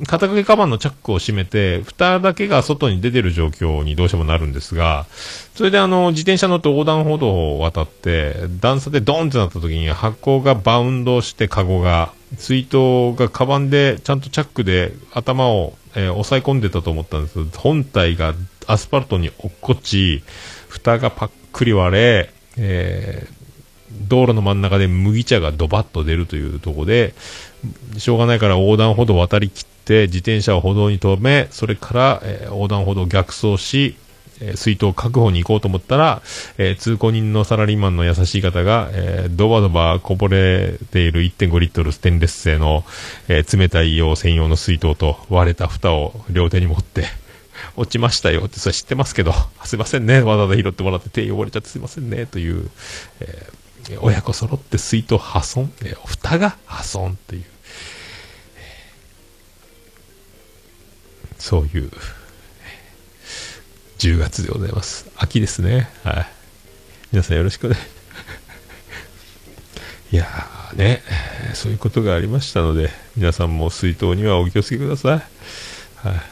[0.00, 5.06] 肩掛けカバンのチャックを閉めて、蓋だけが外に出てる状況にどうしてもなるんですが、
[5.54, 18.34] それであの、自転車乗って横断歩道を渡って、段差でドンってなった時に箱がバウンドしてカゴが、水筒がカバンでちゃんとチャックで頭を、えー押さえ込んでたと思ったんです、本体が
[18.66, 20.22] アスファルトに落っこち、
[20.68, 23.26] 蓋がパックリ割れ、え
[24.08, 27.14] 道路の真ん中で麦茶がドバッと出るというところで、
[27.98, 33.96] しょうがないから横断歩道を渡り切って、自転車を歩道に止め、それから、えー横断歩道を逆走し、
[34.40, 36.22] えー水筒確保に行こうと思ったら、
[36.58, 42.84] えー通行人のサラリーマンの優しい方が、えードバドバこぼれている1.5リットルステンレス製の、
[43.28, 47.04] えー冷たい用専用の水筒と割れた蓋を両手に持って、
[47.76, 49.32] 落ちましたよってそれ知ってますけど、
[49.64, 52.70] すいませんね、わざわざ拾ってもらって手汚れちゃってすいませんね、という、
[53.20, 53.50] え
[54.00, 57.44] 親子揃って水筒破損、えー蓋が破損っていう、
[61.38, 61.90] そういう、
[63.98, 65.10] 10月でございます。
[65.16, 65.88] 秋ですね。
[66.04, 66.26] はい。
[67.12, 67.76] 皆さんよろしくね。
[70.12, 71.02] いやーね、
[71.54, 76.06] そういうことがありましたので、皆さんも水筒にはお気をつけください。
[76.08, 76.22] はい。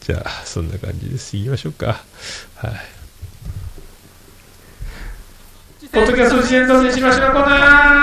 [0.00, 1.36] じゃあ、そんな感じです。
[1.36, 2.04] 行きましょうか。
[2.56, 3.01] はい。
[5.92, 8.02] ポッドキャスト支援脱線しましょうコーナー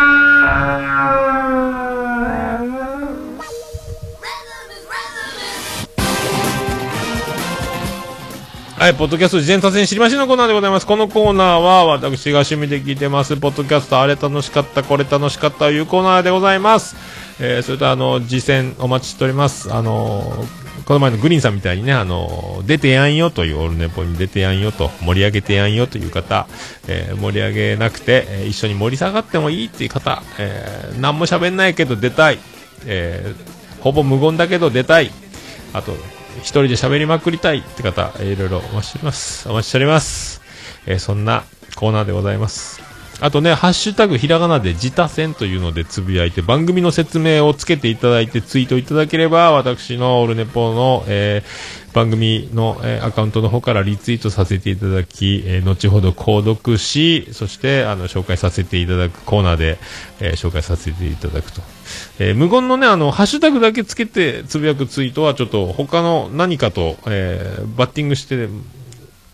[8.78, 10.86] はい、ポッドキャスト事前撮影知りましのコーナーでございます。
[10.86, 16.96] このコーナーは私が趣味で聞いてます、ポッドキャストあれ楽しかった、これ楽しかったというコーナーでございます。
[17.42, 19.74] えー、それとあの、実践お待ちしております。
[19.74, 26.48] あのーこの前のグリーンさんみたいにね、あの出てやんよというオールネポに出てやんよと、盛り上げてやんよという方、
[26.88, 32.40] えー盛り上げなくて、え一緒に盛り下がってもいいっていう方、えー何も喋んないけど出たい、
[32.86, 35.12] えーほぼ無言だけど出たい、
[35.74, 35.94] あと、
[36.40, 39.50] 一人で喋りまくりたいって方、えーいろいろお待ちしております。
[39.50, 40.42] お待ちしております。
[40.86, 41.44] えーそんな
[41.76, 42.89] コーナーでございます。
[43.22, 59.80] あとね、ハッシュタグひらがなで自他戦というのでつぶやいて、番組の説明をつけていただいてツイートいただければ、私のオルネポの、えー番組の、えーアカウントの方からリツイートさせていただき、えー後ほど購読し、そして、あの、紹介させていただくコーナーで、
[60.20, 61.62] えー紹介させていただくと。
[62.20, 68.48] えー無言のね、あの、ハッシュタグだけつけてつぶやくツイートはちょっと他の何かと、えーバッティングして、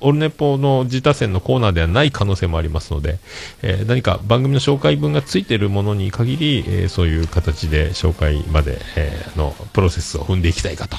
[0.02, 3.18] オルネポの自他戦のコーナーではない可能性もありますので、
[3.62, 10.98] えー何か番組の紹介文がついているものに限り、えーそういう形で紹介まで、えーのプロセスを踏んでいきたいかと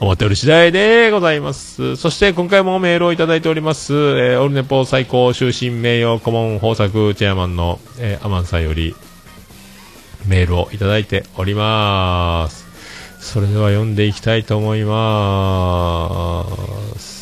[0.00, 1.96] 思っておる次第でございます。
[1.96, 8.94] そして今回もメールをいただいております、えーオルネポ最高終身名誉顧問豊作チェアマンの、えーアマンさんより
[10.26, 12.66] メールをいただいております。
[13.20, 16.46] それでは読んでいきたいと思いま
[16.96, 17.17] す。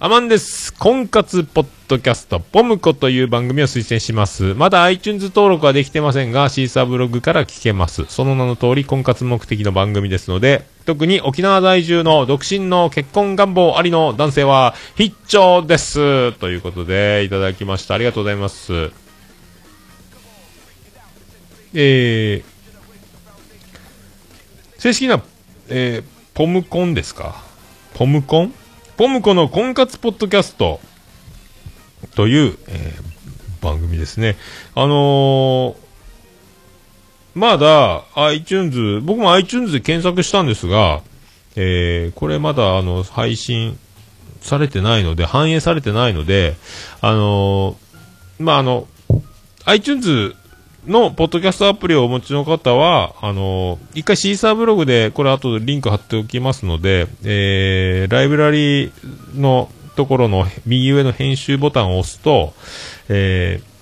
[0.00, 0.72] アマンです。
[0.74, 4.54] 婚活ポッドキャスト、ポムコという番組を推薦します。
[4.54, 8.04] まだ iTunes 登録はできてませんが、シーサーブログから聞けます。
[8.08, 16.30] その名の通り、婚活目的の番組ですので、特に沖縄在住の独身の結婚願望ありの男性は必聴です。
[16.34, 17.94] ということで、いただきました。
[17.94, 18.92] ありがとうございます。
[21.74, 22.44] えー、
[24.78, 25.20] 正式な、
[25.68, 27.42] えー、ポムコンですか？
[27.94, 28.54] ポムコン？
[28.98, 30.80] ポムコの婚活ポッドキャスト
[32.16, 33.08] という、えー
[33.60, 34.36] 番組ですね。
[34.76, 35.76] あのー
[37.34, 41.02] まだ iTunes、僕も iTunes で検索したんですが、
[41.54, 43.78] えーこれまだあの配信
[44.40, 46.56] されてないので、反映されてないので、
[47.00, 48.88] あのーまあ、あの、
[49.64, 50.34] iTunes
[50.86, 58.92] のポッドキャストアプリをお持ちの方は、あの、一回シーサーブログで、これ後でリンク貼っておきますので、えー、ライブラリー
[59.34, 62.54] のところの右上の編集ボタンを押すと、
[63.08, 63.77] えー、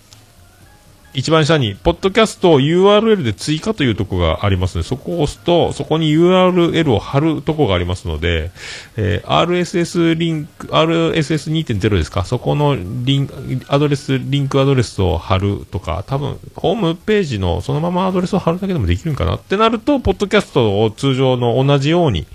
[1.17, 8.51] 一番下に、ポッドキャストを URL で追加というとこがありますので、そこを押すと、そこに URL を貼るとこがありますので、
[8.99, 12.27] えー RSS リンク、RSS2.0 ですか？
[12.27, 13.35] そこのリンク
[13.69, 22.27] アドレス、リンクアドレスを貼るとか、多分、ホームページのそのままアドレスを貼るだけでもできるんかなってなると、ポッドキャストを通常の同じように、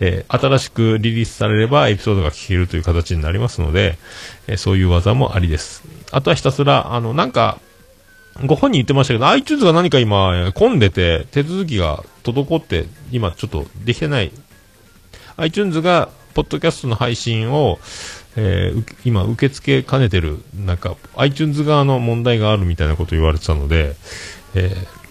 [0.00, 3.96] えー新しくリリースされればエピソードが聞けるという形になりますので、
[4.48, 5.84] えーそういう技もありです。
[6.10, 7.60] あとはひたすら、あの、なんか、
[8.44, 14.30] ご本人言ってましたけど、iTunes が何か今、混んでて、手続きが滞って、今ちょっとできてない。
[15.38, 17.78] iTunes が、ポッドキャストの配信を、
[18.36, 23.96] えー今、受け付けかねてる、なんか、iTunes 側の問題があるみたいなこと言われてたので、
[24.54, 25.06] えー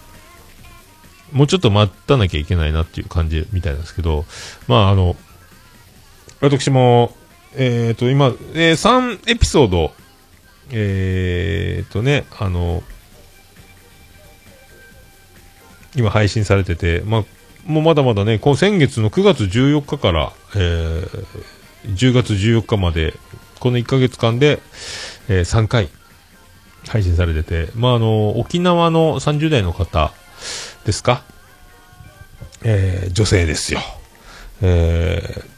[1.31, 4.23] もうちょっと待たなきゃいけないなっていう感じみたいなんですけど、
[4.67, 5.17] まあ、あの、
[6.39, 7.13] 私も、
[7.55, 9.91] えっ、と、今、えー3エピソード、
[10.71, 12.83] えっ、とね、あの、
[15.95, 17.23] 今配信されてて、まあ、
[17.65, 21.25] もうまだまだね、こう先月の9月14日から、えー
[21.85, 23.13] 10月14日まで、
[23.59, 24.59] この1ヶ月間で、
[25.29, 25.89] えー3回
[26.87, 30.11] 配信されてて、まあ、あの、沖縄の30代の方
[30.85, 31.23] ですか？
[32.63, 33.79] えー女性ですよ。
[34.61, 35.54] えー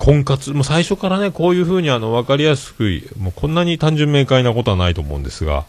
[0.00, 5.66] 婚活、もう最初からね、こういう風にあの、わかりやすく、もうこんなに単純明快なことはないと思うんですが、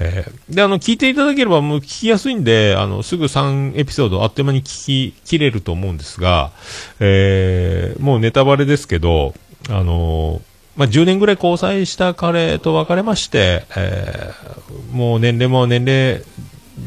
[0.00, 6.52] えーで、あの、聞いていただければもう聞きやすいんで、あの、すぐ3エピソードあっという間に聞き切れると思うんですが、
[7.00, 9.34] えーもうネタバレですけど、
[9.68, 10.40] あの
[10.76, 16.22] まあ、10年ぐらい交際した彼と別れまして、えーもう年齢も年齢、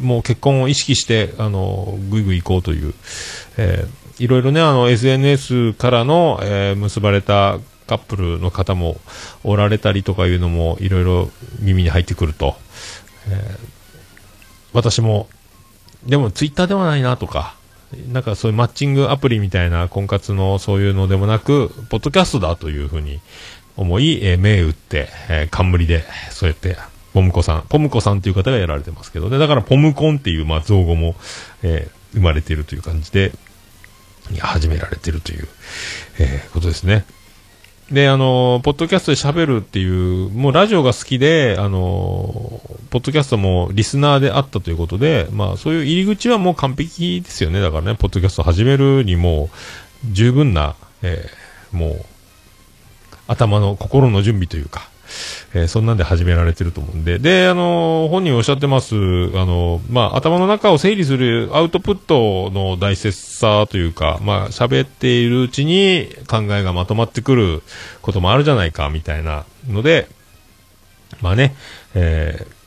[0.02, 2.96] もう結婚を意識して、あの、ぐいぐい行こうという、
[3.58, 7.58] えーいろいろね、あの、SNS からの、えー結ばれた
[7.88, 8.98] カップルの方も
[9.44, 12.56] おられたりとかいうのも、いろいろ耳に入ってくると。
[13.30, 13.80] えー
[14.72, 15.28] 私も、
[16.06, 17.56] でもツイッターではないなとか、
[18.12, 23.20] なんかそういうマッチングアプリみたいな婚活のそういうのでもなく、ポッドキャストだというふうに
[23.78, 26.78] 思い、えー目打って、えー冠で、そうやって、
[27.14, 31.16] ポムコさん、ポムコさんという方がやられてますけどね、だからポムコンっていう、まあ、造語も、
[31.64, 33.32] えー生まれているという感じで、
[34.38, 35.48] 始められてるという、
[36.20, 37.06] えーことですね。
[37.92, 42.62] で、あの、ポッドキャストで喋るっていう、もうラジオが好きで、あの、
[42.92, 47.62] ポッドキャストもリスナーであったということで、まあそういう入り口はもう完璧ですよね。
[47.62, 49.50] だからね、ポッドキャスト始めるにも
[50.06, 52.06] 十分な、えーもう、
[53.28, 54.90] 頭の心の準備というか、
[55.54, 58.98] えーそんなんで始められてると思うんで、で、あの本人おっしゃってます、あ
[59.46, 67.62] のまあ、頭の中を整理するアウトプットの大切さというか、まあ、喋っているうちに考えがまとまってくる
[68.02, 70.08] こともあるじゃないか、みたいなので、
[71.22, 71.56] まあね、
[71.96, 72.60] えー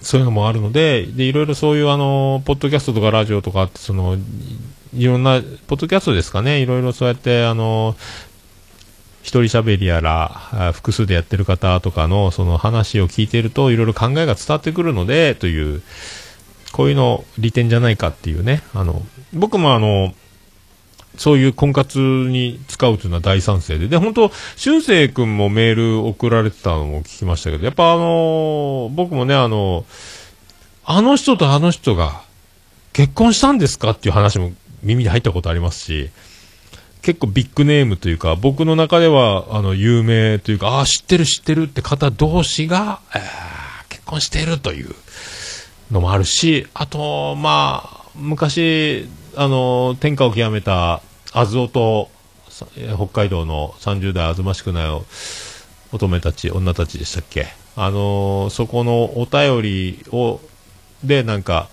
[0.00, 4.20] そういうのもあるので、で、いろいろそういうあの、ポッドキャストとかラジオとかって、その、い
[4.94, 7.96] いろんな、ポッドキャストですかね、いろいろそうやって、あの、
[9.22, 15.82] 一人喋りやら、複数でやってる方とかの、その話を聞いてると、いろいろ考えが伝わってくるので、という、
[16.72, 19.02] こういうの利点じゃないかっていうね、あの、
[19.32, 20.14] 僕もあの、
[21.16, 23.88] そういう婚活に使うというのは大賛成で。
[23.88, 29.84] で、本当俊生君もメール送られてたのも聞きましたけど、やっぱあの僕もね、あの、
[30.84, 32.22] あの人とあの人が
[32.92, 34.52] 結婚したんですかっていう話も
[34.82, 36.10] 耳に入ったことありますし、
[37.02, 43.22] 結構ビッグネームというか、僕の中では、あの、有名というか、ああ、知ってる知ってるって方同士が、えー
[43.88, 44.94] 結婚しているという
[45.90, 52.10] のもあるし、あと、まあ、昔、あの、天下を極めた、アズオと、
[52.96, 54.90] 北海道の30代あずましくない
[55.92, 57.46] 乙女たち、女たちでしたっけ？
[57.76, 60.40] あのそこのお便りを、
[61.04, 61.68] で、なんか、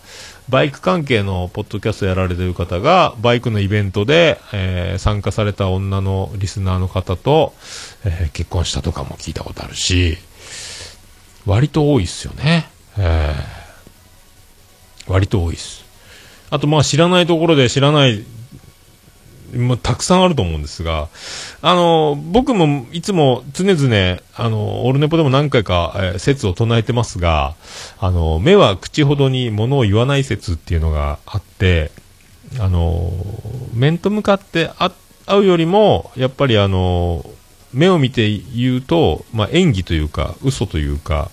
[0.50, 7.54] バイク関係のポッドキャストやられてる方が、バイクのイベントで、えー参加された女のリスナーの方と、
[8.04, 10.18] えー結婚したとかも聞いたことあるし、
[11.46, 12.70] 割と多いっすよね。
[12.98, 15.86] えー割と多いっす。
[16.50, 18.24] あと、まあ知らないところで知らない、
[19.54, 21.10] もうたくさんあると思うんですが、
[21.62, 27.56] あの、僕もいつも常々、あの、オルネポでも何回か、えー説を唱えてますが、
[28.00, 31.92] あの、目は口ほどに物を言わない説っていうのがあって、
[32.60, 33.12] あの、
[33.74, 34.92] 面と向かってあ
[35.26, 37.26] 会うよりも、やっぱりあの、
[37.74, 41.30] 目を見て言うと、まあ、演技というか、嘘というか、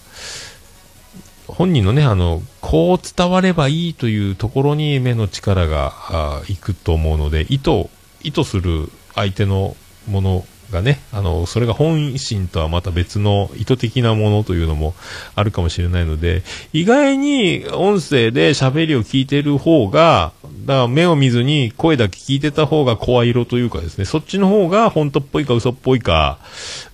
[1.47, 7.89] 本人のね、あの、こう伝わればいいというところに目の力があいくと思うので、意図、
[8.23, 9.77] 意図する相手の
[10.09, 14.95] ものがね、あの、それが本心とはまた別の意図的なものというのも
[15.37, 16.43] あるかもしれないので、
[16.73, 20.33] 意外に音声で喋りを聞いてる方が、
[20.67, 26.39] だから目を見ずに声だけ聞いてた方が声色というかですね、そっちの方が本当っぽいか嘘っぽいか、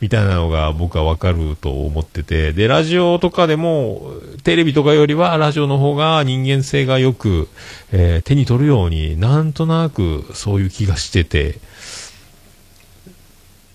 [0.01, 4.13] みたいなのが僕はわかると思ってて、で、ラジオとかでも、
[4.45, 7.49] テレビとかよりはラジオの方が人間性がよく、
[7.93, 11.61] えー手に取るようになんとなくそういう気がしてて、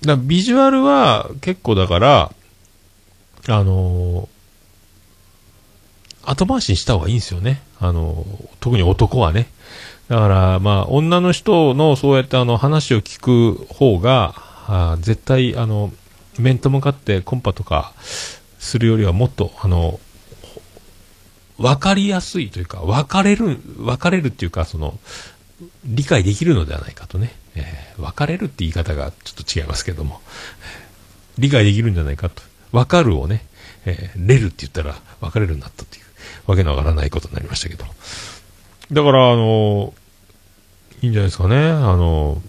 [0.05, 2.31] だビジュアルは結構だから、
[3.47, 4.33] あのー
[6.25, 7.61] 後回しにした方がいいんですよね。
[7.79, 9.47] あのー特に男はね。
[10.07, 14.35] だから、まあ、女の人のそうやってあの話を聞く方が、
[14.67, 15.91] あ絶対、あの、
[16.39, 17.93] 面と向かってコンパとか
[18.59, 19.99] するよりはもっと、あの、
[21.57, 24.97] 分かりやすいというか、分かれる、分かれるっていうか、その、
[25.85, 27.33] 理解できるのではないかとね。
[27.55, 30.21] えー分かれるって言い方がちょっと違いますけども、
[31.37, 32.41] 理解できるんじゃないかと。
[32.71, 33.45] 分かるをね、
[33.85, 36.05] えーれるって言ったら分かれるになったっていう、
[36.47, 37.85] わけのわからないことになりましたけど。
[38.91, 39.93] だから、あの
[41.01, 41.55] いいんじゃないですかね。
[41.55, 42.41] あの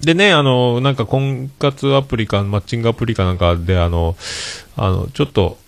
[0.00, 4.16] でね、あの、なんか婚活アプリか、マッチングアプリかなんかで、あの、
[4.76, 5.58] あの、ちょっと、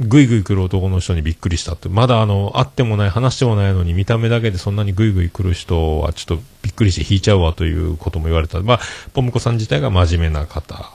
[0.00, 1.88] ぐいぐい来る男の人にびっくりしたって。
[1.88, 8.60] まだあの、会ってもない、話してもないのに、見た目だけでそんなにぐいぐい来る人はちょっとびっくりして引いちゃうわということも言われた。
[8.60, 8.80] まあ、
[9.14, 10.90] ポムコさん自体が真面目な方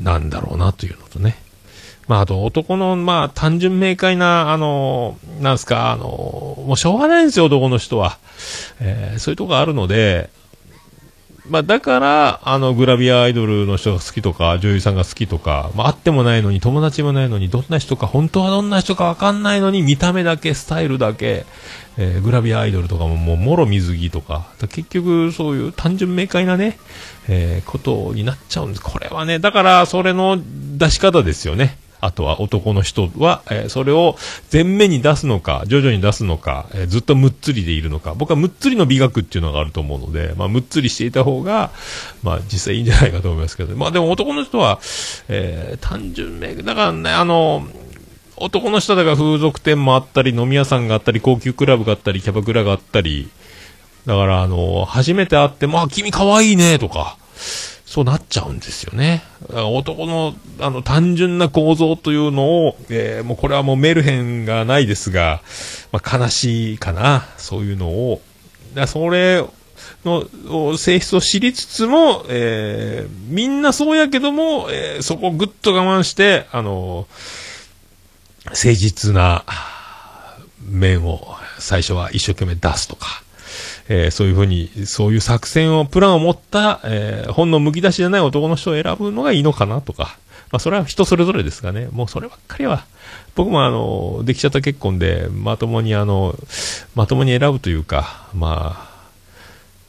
[0.00, 1.36] なんだろうなというのとね。
[2.08, 6.04] まあ、あと男の、まあ、単純明快な、あの、なんすか、あの、
[6.66, 8.18] もうしょうがないんですよ、男の人は。
[8.80, 10.28] えーそういうとこがあるので、
[11.48, 21.44] まあ、だから、あの、グラビアアイドルの人が好きとか、女優さんが好きとか、まあ、会ってもないのに、友達もないのに、どんな人か、本当はどんな人かわかんないのに、見た目だけ、スタイルだけ、
[21.98, 26.78] えーグラビアアイドルとかも、もう、もろ水着とか、だ結局、そういう単純明快なね、
[27.28, 28.82] えーことになっちゃうんです。
[28.82, 30.38] これはね、だから、それの
[30.78, 31.76] 出し方ですよね。
[32.04, 34.16] あとは男の人は、えーそれを
[34.52, 41.70] 前面に出すのか、徐々に出すのか、えーずっとむっつりでいるのか、僕はむっつりの美学っていうのがあると思うので、まあ、むっつりしていた方が、
[42.22, 44.80] まあ、実際いいんじゃないかと思いますけど、まあ、でも男の人は、
[45.28, 47.66] えー単純明だからね、あの、
[48.36, 53.30] 男の人だから風俗店もあったり、飲み屋さんがあったり、高級クラブがあったり、キャバクラがあったり、
[54.06, 57.16] だから、あの、初めて会って、まあ、君可愛いね、とか、
[57.94, 59.22] そうなっちゃうんですよね。
[59.52, 65.42] 男の、あの、単純な構造というのを、えーもうこれはもうメルヘンがないですが、
[65.92, 68.20] まあ、悲しいかな、そういうのを、
[68.74, 69.44] だそれ
[70.04, 77.06] の性質を知りつつも、えーみんなそうやけども、えーそこをぐっと我慢して、あの、
[78.46, 79.44] 誠実な
[80.68, 83.22] 面を最初は一生懸命出すとか、
[83.88, 90.18] えーそういうふうに、そういう作戦を、プランを持った、えー本の剥き出しじゃない男の人を選ぶのがいいのかなとか、
[90.50, 92.84] まあ、それは人それぞれですがね、もうそればっかりは、
[93.34, 96.36] 僕もあの、できちゃった結婚で、まともにあの、
[96.94, 98.94] まともに選ぶというか、まあ、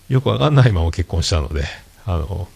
[0.09, 1.65] よくわかんないまま結婚したので、
[2.05, 2.47] あの、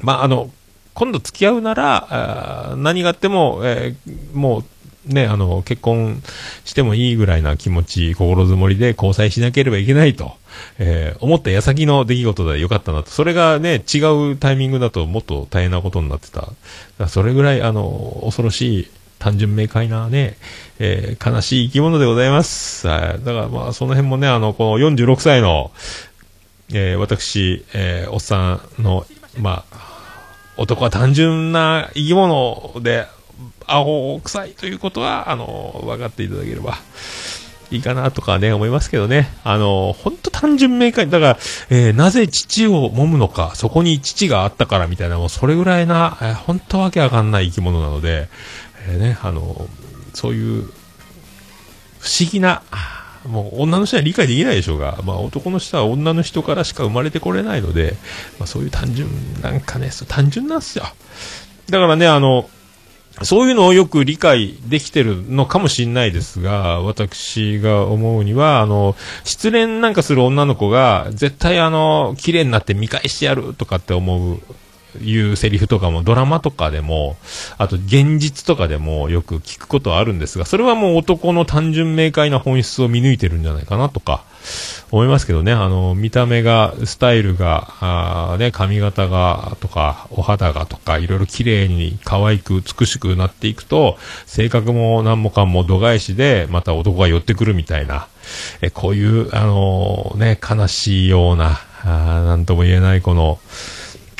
[0.00, 0.50] まあ、あの、
[0.94, 4.64] 今度付き合うなら、何があっても、えーもう、
[5.06, 6.22] ね、あの、結婚
[6.64, 10.32] してもいいぐらいな気持ち、心づもりで交際しなければいけないと、
[10.78, 13.10] えー思った矢先の出来事でよかったなと。
[13.10, 13.98] それがね、違
[14.32, 16.28] うタイミングだともっと大変なことになって
[16.98, 17.08] た。
[17.08, 20.36] それぐらい、あの、恐ろしい、単純明快なね、
[20.78, 22.84] えー悲しい生き物でございます。
[22.86, 25.70] だからまあ、その辺もね、あの、この46歳の、
[26.72, 29.06] えー私、えーおっさんの、
[29.38, 29.86] まあ、
[30.56, 33.06] 男は単純な生き物で、
[33.66, 36.78] アホ臭いということは、あの、分かっていただければ
[37.70, 39.28] いいかなとかね、思いますけどね。
[39.44, 41.08] あの、本当単純明快。
[41.08, 41.38] だから、
[41.70, 48.28] えーなぜ父を揉むのか、そこに父があったからみたいな、もうそれぐらいな、えー本当わけわかんない生き物なので、
[48.88, 49.68] えーね、あの、
[50.14, 50.62] そういう、
[51.98, 52.62] 不思議な、
[53.26, 57.96] もう女の人は理解できないでしょうが、まあ男の人は女の人からしか生まれてこれないので、
[58.38, 59.08] まあそういう単純、
[59.42, 60.84] なんかね、そう単純なんですよ。
[61.68, 62.48] だからね、あの、
[63.22, 68.94] そういうのをよく理解できてるのかもしれないですが、私が思うには、あの、
[69.24, 74.40] 失恋なんかする女の子が、絶対あの、綺麗になって見返してやるとかって思う、
[75.02, 77.16] いうセリフとかもドラマとかでも、
[77.58, 84.24] あと現実とかでもよく聞くことはあるんですが、それはもう男の単純明快な本質を見抜いてるんじゃないかなとか、
[84.90, 98.06] 思いますけどね、あの、見た目が、スタイルが、あね、髪型が、とか、お肌がとか、いろいろ綺麗に可愛く美しくなっていくと、性格も何もかも度外視で、また男が寄ってくるみたいな、
[98.60, 103.38] え、こういう、あのね、悲しいような、あなんとも言えないこの、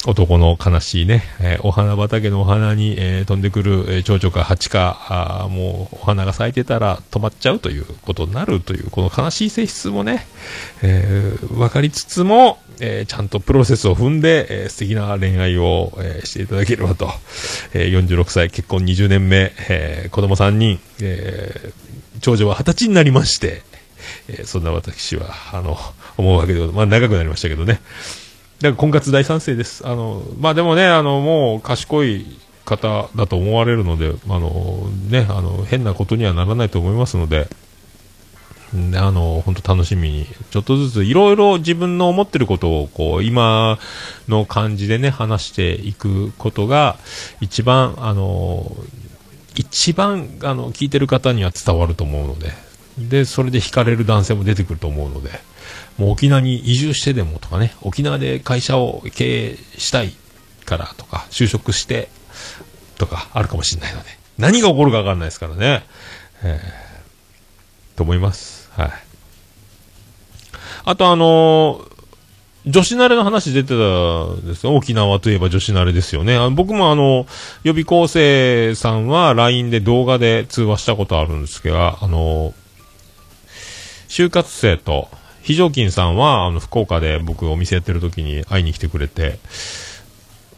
[0.06, 10.26] 男の悲しいね、えーお花畑のお花に、えー飛んでくる、えー蝶々か蜂か、あもうお花が咲いてたら止まっちゃうということになるという、この悲しい性質もね、
[10.82, 17.10] えー分かりつつも、えーちゃんとプロセスを踏んで、えー素敵な恋愛を、えーしていただければと、
[17.74, 23.62] えー46歳、結婚20年目、えー子供3人、えー長女は20歳になりまして、
[24.28, 25.76] えーそんな私は、あの、
[26.16, 26.64] 思うわけで。
[26.68, 27.80] まあ、長くなりましたけどね。
[28.60, 29.86] だから婚活大賛成です。
[29.86, 32.24] あの、まあでもね、あの、もう賢い
[32.64, 37.48] 方だと思われるので、あの、ね、あの、変なことにはならないと思いますので、
[38.74, 43.78] あの、本当楽しみに、ちょっとずついろいろ自分の思ってることを、こう、今
[44.28, 46.98] の感じでね、話していくことが、
[47.40, 48.76] 一番、あの、
[49.54, 52.52] 一番、あの、聞いてる方には伝わると思うので、
[52.98, 55.30] で、それで惹かれる男性も出てくると思うので、
[55.98, 60.12] もう沖縄に移住してでもとかね、沖縄で会社を経営したい
[60.64, 62.08] からとか、就職して
[62.98, 65.84] とかあるかもしれないので、何が起こるかわかんないですからね。
[66.42, 66.86] えー
[67.96, 68.70] と思います。
[68.76, 68.90] はい。
[70.84, 71.96] あとあのー
[72.68, 74.74] 女子慣れの話出てたんですよ。
[74.74, 76.34] 沖縄といえば女子慣れですよね。
[76.34, 77.28] あ僕もあの、
[77.62, 82.54] 予備校生さんは LINE で動画で通話したことあるんですけど、あの、
[84.08, 85.08] 就活生と、
[85.46, 89.38] 非常勤さんは、あの、福岡で僕お店やってる時に会いに来てくれて、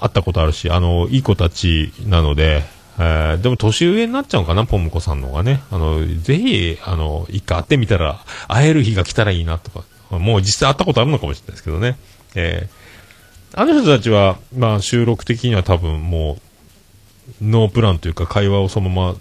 [0.00, 2.62] 会ったことあるし、あの、いい子たちなので、
[2.98, 5.60] えーでも年上になっちゃうかな、ポムコさんの方がね。
[5.70, 8.18] あの、ぜひ、あの、一回会ってみたら、
[8.48, 11.98] 会える日が来たらいいなとか、もう実際会ったことあるのかもしれないですけどね。
[12.34, 12.88] えー
[13.54, 16.38] あの人たちは、まあ、収録的には多分も
[17.40, 19.16] う、ノープランというか会話をそのまま、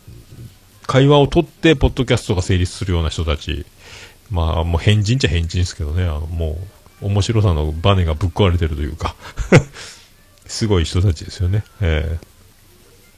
[0.86, 3.66] 会話を取って、ポッドキャストが成立するような人たち、
[4.30, 6.58] まあ、もう変人っちゃ変人ですけどね、あの、も
[7.02, 9.16] う、面白さのバネがぶっ壊れてるというか、
[10.46, 11.64] すごい人たちですよね。
[11.82, 12.28] えー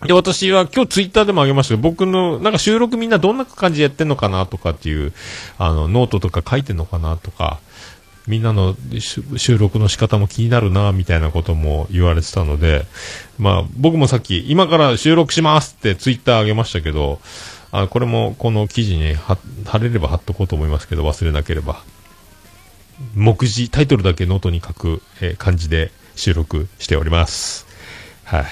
[0.08, 5.12] で、私は今日ツイッターでもあげましたけど、僕の、なんか収録みんなどんな感じでやってんのかなとかっていう、
[5.58, 7.60] あの、ノートとか書いてんのかなとか、
[8.26, 8.78] みんなの
[9.38, 12.86] 収録の仕方も気になるな、みたいなことも言われてたので、
[13.38, 17.20] まあ、僕もさっき、今から収録しますってツイッターあげましたけど、
[17.72, 19.38] あこれもこの記事に貼
[19.80, 21.84] れれば貼っとこうと思いますけど、忘れなければ。
[23.16, 27.66] 目次、タイトルだけノートに書く、えー感じで収録しております。
[28.26, 28.46] はい。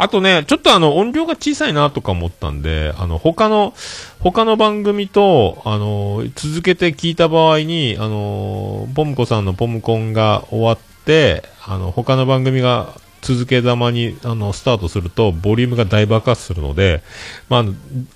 [0.00, 3.74] あとね、ちょっとあの、音量が小さいなとか思ったんで、あの、他の、
[4.20, 17.02] 他の番組と、あの、続けて聞いた場合に、あの、ポムコさんのポムコンが終わって、あの、他の番組が続けざまに、あの、スタートすると、ボリュームが大爆発するので、
[17.48, 17.64] まあ、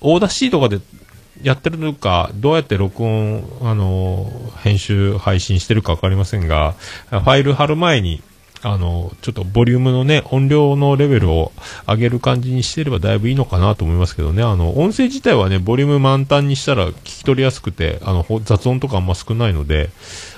[0.01, 0.79] Audacity とかで
[1.41, 4.31] やってるのか、どうやって録音、あの、
[4.63, 6.73] 編集、配信してるかわかりませんが、
[7.09, 8.21] ファイル貼る前に、
[8.65, 11.51] あの、ちょっとボリュームのね、音量のレベルを
[11.85, 19.89] 上げる感じにしてればだいぶいいのかなと思いますけどね、あの、音声自体はね、ボリューム満タンにしたら聞き取りやすくて、あの、雑音とかあんま少ないので、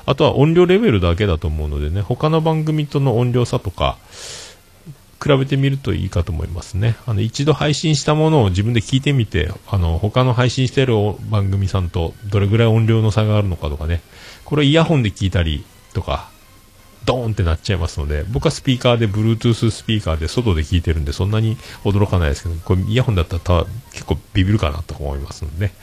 [0.07, 3.97] あとは音量レベルだけだと思うのでね、他の番組との音量差とか、
[5.21, 6.95] 比べてみるといいかと思いますね。
[7.05, 10.93] あの、一度配信したものを自分で聞いてみて、あの、他の配信してる
[11.29, 14.01] 番組さんとどれぐらい音量の差があるのかとかね、
[14.43, 16.29] これイヤホンで聞いたりとか、
[17.05, 25.73] ドーンってなっちゃいますので、僕はスピーカーで、Bluetooth スピーカーで外で聞いてるんで、そんなに驚かないですけど、これイヤホンだったら結構ビビるかなと思いますのでね。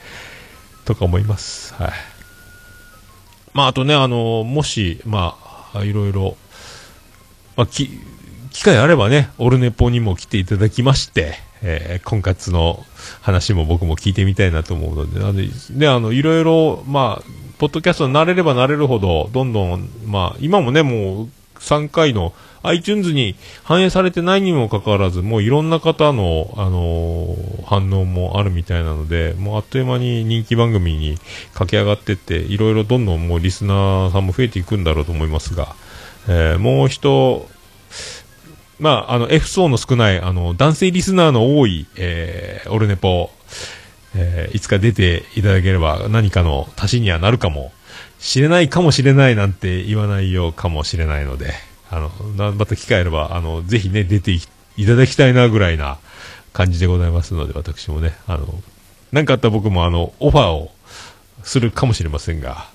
[0.85, 1.73] とか思います。
[1.75, 1.91] はい。
[3.53, 5.37] まあ、あとね、あの、もし、ま
[5.73, 6.35] あ、いろいろ、
[7.55, 7.89] まあ、き、
[8.53, 12.85] 機会あればね、オルネポにも来ていただきまして、えー婚活の
[13.21, 17.23] 話も僕も聞いてみたいなと思うので、なので、で、あの、いろいろ、まあ、
[17.57, 21.29] ポッドキャストに慣れれば慣れるほど、どんどん、まあ、今もね、もう、
[21.59, 31.17] 3回の iTunes に反映されてないにもかかわらず、もういろんな方の、あのー反応もあるみたいなので、もうあっという間に人気番組に
[31.53, 35.75] 駆け上がってって、いろいろどんどんもうリスナーさんも増えていくんだろうと思いますが、
[36.27, 37.47] えーもう一、
[38.83, 43.31] まあ、あの、F 層の少ない、あの、男性リスナーの多い、えー、オルネポ、
[44.13, 47.71] えーいつか出ていただければ何かの足しにはなるかも
[48.19, 51.53] しれないかもしれないなんて言わないようかもしれないので、
[51.89, 54.31] あの、また機会あれば、あの、ぜひね、出て
[54.75, 55.97] いただきたいなぐらいな
[56.51, 58.53] 感じでございますので、私もね、あの、
[59.13, 60.71] なんかあったら僕もあの、オファーを
[61.43, 62.67] するかもしれませんが、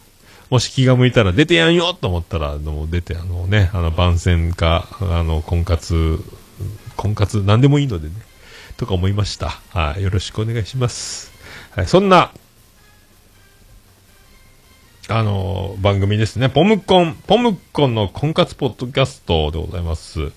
[0.50, 6.18] もし気が向いたら出てやんよと思ったら、あの、出て、あのね、あの、番宣か、あの、婚活、
[6.96, 8.14] 婚活、なんでもいいのでね、
[8.78, 9.60] とか思いました。
[9.70, 11.32] はい、よろしくお願いします。
[11.72, 12.32] はい、そんな、
[15.10, 16.48] あの、番組ですね。
[16.48, 20.32] ポムコン、ポムコンの婚活ポッドキャストでございます。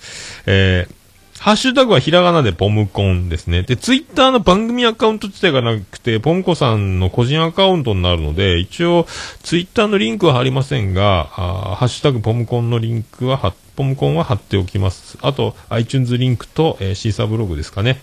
[0.45, 1.00] えー、
[1.41, 3.63] ハッシュタグはひらがなでポムコンですね。
[3.63, 9.07] で、ツイッターの番組アカウント自体がなくて、ポムコさんの個人アカウントになるので、一応、
[9.41, 15.17] ツイッターのリンクは貼りませんが、あハッシュタグポムコンのリンクは、ポムコンは貼っておきます。
[15.23, 17.99] あと、iTunes リンクと、えーシーサーブログですかね。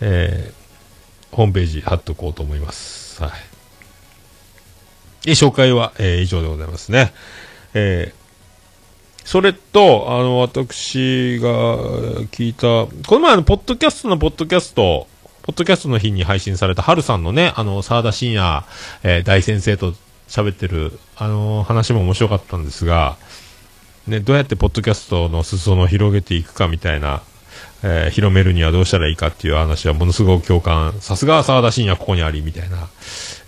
[0.00, 3.22] えー、ホームページ貼っとこうと思います。
[3.22, 3.32] はい。
[5.26, 7.12] え紹介は、えー以上でございますね。
[7.74, 8.19] えー
[9.30, 11.48] それと、あの、私が
[12.32, 15.06] 聞いた、この前の、ポッドキャストのポッドキャスト、
[15.42, 18.64] ポッドキャストの日に配信された、ハルさんのね、あの、沢田信也、
[19.04, 19.94] えー大先生と
[20.26, 23.18] 喋ってる、あの、話も面白かったんですが、
[24.08, 27.22] ね、どうやってポッドキャストの裾野を広げていくかみたいな、
[27.84, 32.88] えー広めるにはどうしたらいいかっていう話はものすごく共感、さすが沢田信也ここにあり、みたいな、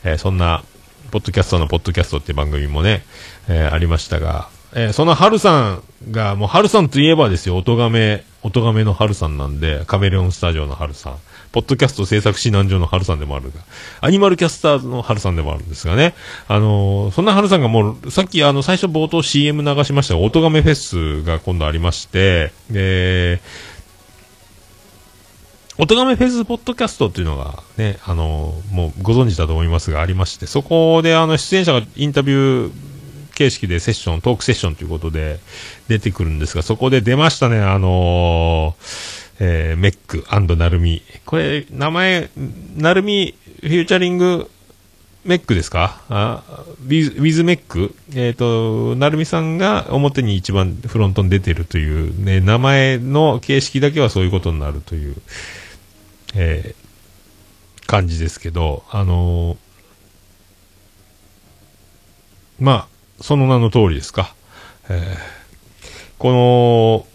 [0.05, 0.63] えーそんな、
[1.11, 3.03] ポッドキャストのポッドキャストって番組もね、
[3.49, 11.17] えーありましたが、えーその春さんが、もう春さんといえばですよ、音亀、音亀の春さんなんで、カメレオンスタジオの春さん、
[11.53, 13.61] ポッドキャスト制作指南所の春さんでもあるが、
[14.01, 16.15] アニマルキャスターズの春さんでもあるんですがね、
[16.49, 23.43] あのーそんな春さんがもう、さっきあの、最初冒頭 CM 流しましたが、音亀フェスが今度ありまして、で、
[25.79, 32.92] 音亀フェスポッドキャストっていうのがね、あのもうご存知だと思いますがありまして、そこであの出演者がインタビュー
[33.43, 35.41] 形式でセッション、トークセッションということで
[35.89, 38.77] 出てくるんですが、そこで出ましたね、あの
[39.41, 40.25] えーメック
[40.57, 41.03] ナルミ。
[41.27, 42.31] これ、名前、
[42.77, 44.51] ナルミフィーチャリング
[45.25, 46.03] メックですか？
[46.09, 46.43] あ
[46.85, 47.95] ウィズ、ウィズメック？
[48.15, 55.17] えっ、と、なるみさんが表に一番フロントに出てるという、ね、名前の形式だけはそういうことになるという、
[56.35, 56.83] えー
[57.85, 59.57] 感じですけど、あのー
[62.59, 62.89] まあ、
[63.23, 64.35] その名の通りですか。
[64.89, 65.43] えー
[66.19, 67.07] この、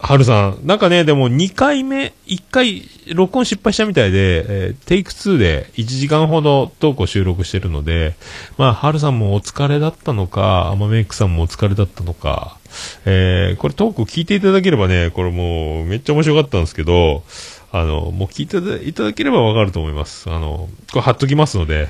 [0.00, 2.82] 春さん、なんかね、でも2回目、1回
[3.14, 8.16] 録音失敗したみたいで、えーテイク2で1時間ほどトークを収録してるので、
[8.58, 12.58] まあ、春さんもお疲れだったのか、アマメイクさんもお疲れだったのか、
[13.04, 17.22] えーこれトークを聞いていただければね、これもうめっちゃ面白かったんですけど、
[17.70, 18.56] あの、もう聞いて
[18.88, 20.28] いただければわかると思います。
[20.28, 21.88] あの、これ貼っときますので、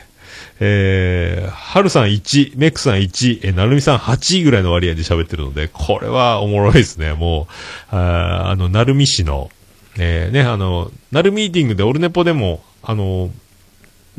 [0.62, 7.14] えー、はるさん1、メックさん1、えーなるみさん8ぐらいの割合で喋ってるので、これはおもろいですね。
[7.14, 7.48] も
[7.90, 9.50] う、ああの、なるみ市の、
[9.98, 13.30] えーね、あの、なるミーティングでオルネポでも、あの、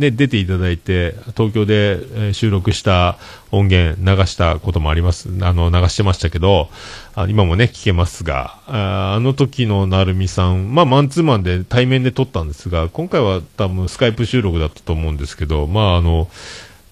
[0.01, 3.17] ね、出ていただいて、東京で、収録した
[3.51, 5.29] 音源流したこともあります。
[5.41, 6.69] あの、流してましたけど、
[7.15, 16.27] あ今もね、聞けますが、ああの時のなるみさん、まあ、マンツーマンで対面で撮ったんですが、今回は多分スカイプ収録だったと思うんですけど、まあ、あの、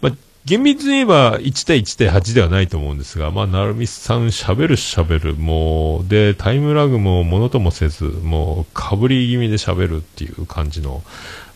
[0.02, 0.14] まあ、
[0.46, 11.04] 厳密に言えば1対1対8ではないと思うんですが、まあ、なるみさん喋る喋る、もう、で、タイムラグもものともせず、もう、かぶり気味で喋るっていう感じの、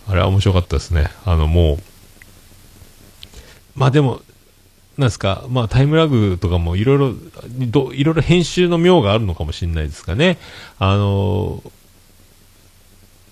[0.08, 1.10] あれは面白かったですね。
[1.26, 1.80] あの、もう、
[3.76, 4.22] まあでも、
[4.98, 7.14] なんですか、まあタイムラグとかもいろいろ、
[7.68, 10.38] どいろいろ編集の妙があるのかもしれないですかね。
[10.78, 11.64] あの、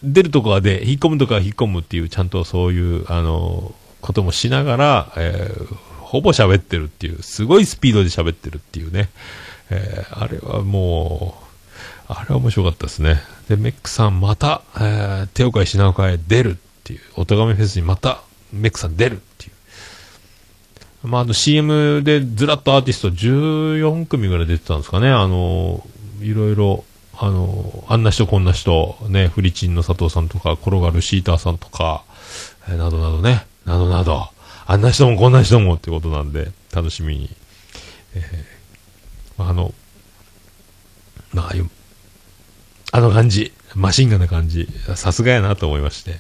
[0.03, 9.07] 出るとこはで、引っ込むとこは引っ込むっていう、ちゃんとそういう、あの、こともしながら、えーほぼ喋ってるっていう、すごいスピードで喋ってるっていうね。
[9.69, 11.50] えーあれはもう、
[12.13, 13.21] あれは面白かったですね。
[13.47, 19.49] で、メックさんまた、えー手を変え品を変え出るっていう、おとがめフェスにまた、メックさん出るってい
[21.03, 21.07] う。
[21.07, 25.09] まあ、あの CM でずらっとアーティスト14組ぐらい出てたんですかね。
[25.09, 25.87] あの、
[26.21, 26.83] いろいろ、
[27.17, 32.03] あの、あんな人こんな人、ね、フリチンの佐藤さんとか、転がるシーターさんとか、
[32.67, 34.27] えーなどなどね、などなど、
[34.67, 37.29] あんな人もこんな人もってことなんで、楽しみに。
[38.15, 39.73] えーまああの、
[41.33, 41.53] まあ
[42.91, 46.15] あ、の感じ、マシンガンな感じ、さすがやなと思いまして。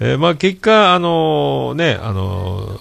[0.00, 2.80] えーまあ結果、あのね、あの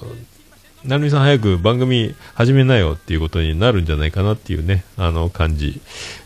[0.84, 5.80] なるみさん早く番組始めなよっていうことになるんじゃないかなっていうね、あの感じ。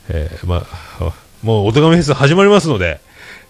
[0.07, 0.65] えーま
[1.01, 3.01] あ、もうおとがめフェス始まりますので、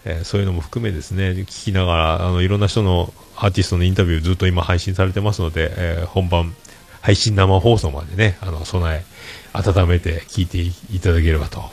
[0.05, 6.55] えーそういうのも含めですね、聞きながら、あの、いろんな人のアーティストのインタビューずっと今配信されてますので、えー本番、
[7.01, 9.05] 配信生放送までね、あの、備え、
[9.53, 11.63] 温めて聞いていただければと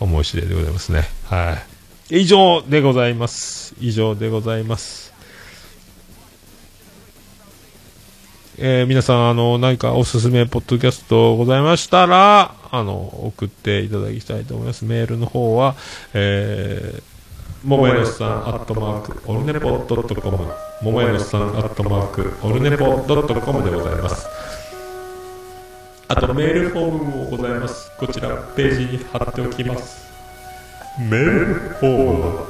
[0.00, 1.04] 思う次第でございますね。
[1.32, 1.56] は
[2.10, 2.20] い。
[2.20, 3.74] 以上でございます。
[3.80, 5.14] 以上でございます。
[8.58, 12.92] えー皆さん、あの、何かおすすめポッドキャストございましたら、あの、
[13.28, 14.84] 送っていただきたいと思います。
[14.84, 15.74] メールの方は、
[16.12, 20.36] えー、ももやのさん、アットマーク、オルネポドットコム、
[20.82, 24.26] ももやのさん、アットマーク、オルネポドットコムでございます。
[26.08, 27.90] あとメールフォームもございます。
[27.96, 30.01] こちらページに貼っておきます。
[30.98, 32.46] メールフォー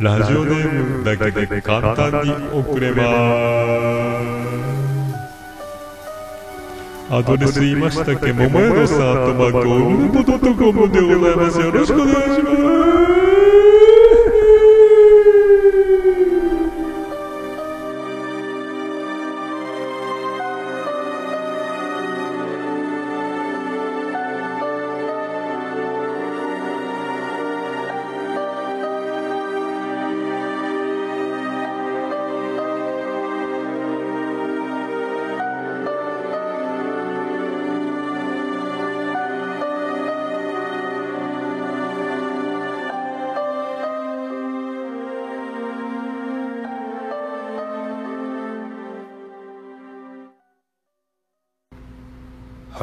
[0.00, 3.02] ムラジオネームだけで簡単に送れま
[7.10, 7.14] す。
[7.14, 11.60] アドレス言いましたっけ桃屋のさんとマークオルネポドットコムでございます。
[11.60, 12.50] よろしくお願いしま
[13.90, 13.93] す。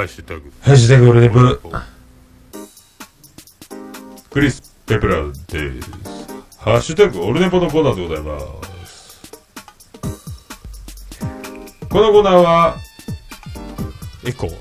[0.02, 0.52] ハッシュタグ。
[0.62, 1.40] ハッシュタグオルネポ。
[4.32, 5.92] クリス・ペプラーです。
[6.58, 8.40] ハッシュタグオルネポのコーナーでございま
[8.84, 9.32] す。
[11.88, 12.78] このコーナーは、
[14.26, 14.56] エコー。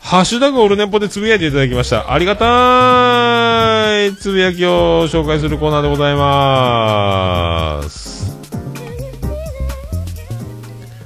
[0.00, 2.12] ハッシュタグオルネポでつぶやいていただきました。
[2.12, 8.36] ありがたいつぶやきを紹介するコーナーでございます。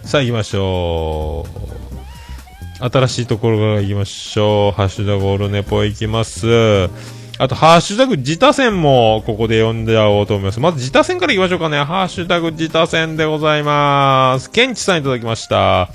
[0.02, 1.63] さあ行きましょう。
[2.80, 4.76] 新しいところから行きましょう。
[4.76, 6.90] ハッシュタグオルネポ行きます。
[7.38, 10.60] あと、ハッシュタグ自他戦もここで読んでやろうと思います。
[10.60, 11.82] まず自他戦から行きましょうかね。
[11.82, 14.50] ハッシュタグ自他戦でございます。
[14.50, 15.88] ケンチさんいただきました。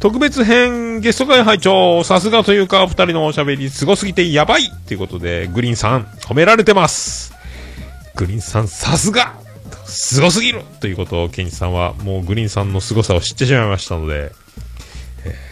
[0.00, 7.34] 特別編ゲスト会拝聴さすがというか、二人のおしゃべりすごすぎてやばいということで、グリーンさん褒められてます。
[8.16, 9.34] グリーンさんさすが
[9.84, 14.32] すごすぎるということをケンチさんはもうグリーンさんの凄さを知ってしまいましたので、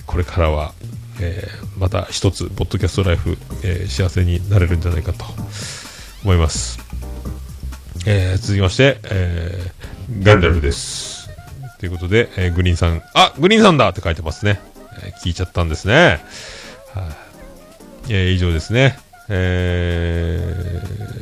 [0.08, 0.72] これからは、
[1.20, 5.24] えーまた一つ、ポッドキャストライフ、えー幸せになれるんじゃないかと
[6.24, 6.80] 思います。
[8.06, 11.28] えー続きまして、えーガンダルです。
[11.78, 14.60] ということで、えーグリーンさん、あグリーンさんだって書いてますね。
[15.04, 16.20] えー聞いちゃったんですね。
[16.94, 17.02] は
[18.08, 18.98] いえー以上ですね。
[19.28, 21.18] えー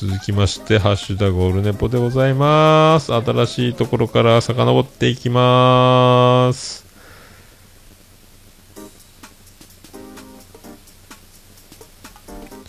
[0.00, 3.12] 続きまして、ハッシュタグオルネポでございます。
[3.12, 6.87] 新しいところから遡っていきます。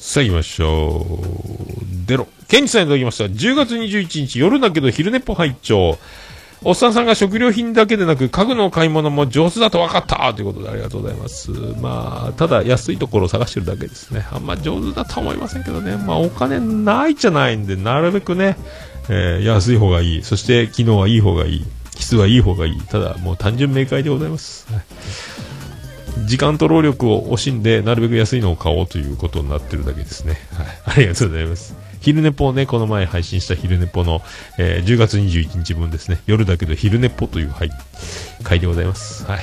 [0.09, 2.07] さあ行きましょう。
[2.07, 2.27] 出ろ。
[2.47, 3.25] ケンチさんいただきました。
[3.25, 5.99] 10月21日夜だけど昼寝っぽ拝聴
[6.63, 11.51] おっさんさんが食料品だけでなく家具の買い物も上手だと分かったということでありがとうございます。
[11.51, 14.25] まあ、ただ安いところを探してるだけですね。
[14.31, 15.95] あんま上手だとは思いませんけどね。
[15.95, 18.57] まあお金ないじゃないんで、なるべくね、
[19.09, 20.23] えー安い方がいい。
[20.23, 21.65] そして機能はいい方がいい。
[21.99, 22.81] 質はいい方がいい。
[22.81, 24.65] ただもう単純明快でございます。
[26.25, 30.37] 時間と労力を惜しんで、なるべく安いのを買おうということになってるだけですね。
[30.53, 30.67] はい。
[30.85, 31.75] ありがとうございます。
[32.01, 34.21] 昼寝ぽをね、この前配信した昼寝ぽの、
[34.57, 36.21] えー10月21日分ですね。
[36.27, 37.71] 夜だけど昼寝ぽという、はい、
[38.43, 39.25] 回でございます。
[39.25, 39.39] はい。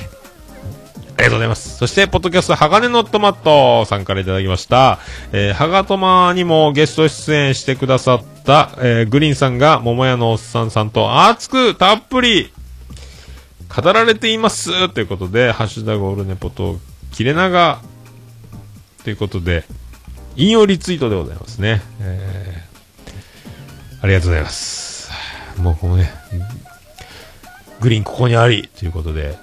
[1.17, 1.77] ありがとうございます。
[1.77, 4.99] そして、ポッドキャスト、鋼のトマトさんからいただきました。
[5.33, 12.51] えー、ハガトマにもゲスト出演してくださった、えーグリーンさんが、桃屋のおっさんさんと熱くたっぷり
[13.75, 16.77] 語られていますということで、ハッシュタグオルネポと
[17.11, 17.81] 切れ長
[19.03, 19.65] ということで、
[20.35, 21.81] 引用リツイートでございますね。
[22.01, 25.09] えー、ありがとうございます。
[25.57, 26.11] もうこのね、
[27.79, 29.37] グリーンここにありということで、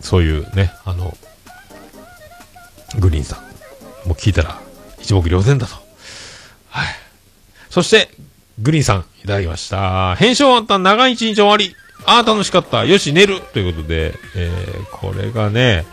[0.00, 1.16] そういうね、あの、
[2.98, 4.60] グリーンさん、もう聞いたら
[4.98, 5.74] 一目瞭然だと。
[6.70, 6.86] はい。
[7.68, 8.10] そして、
[8.60, 10.14] グリーンさん、いただきました。
[10.16, 11.74] 編集終わった長い一日終わり。
[12.04, 12.84] ああ、楽しかった。
[12.84, 13.40] よし、寝る。
[13.52, 15.86] ということで、えー、これがね、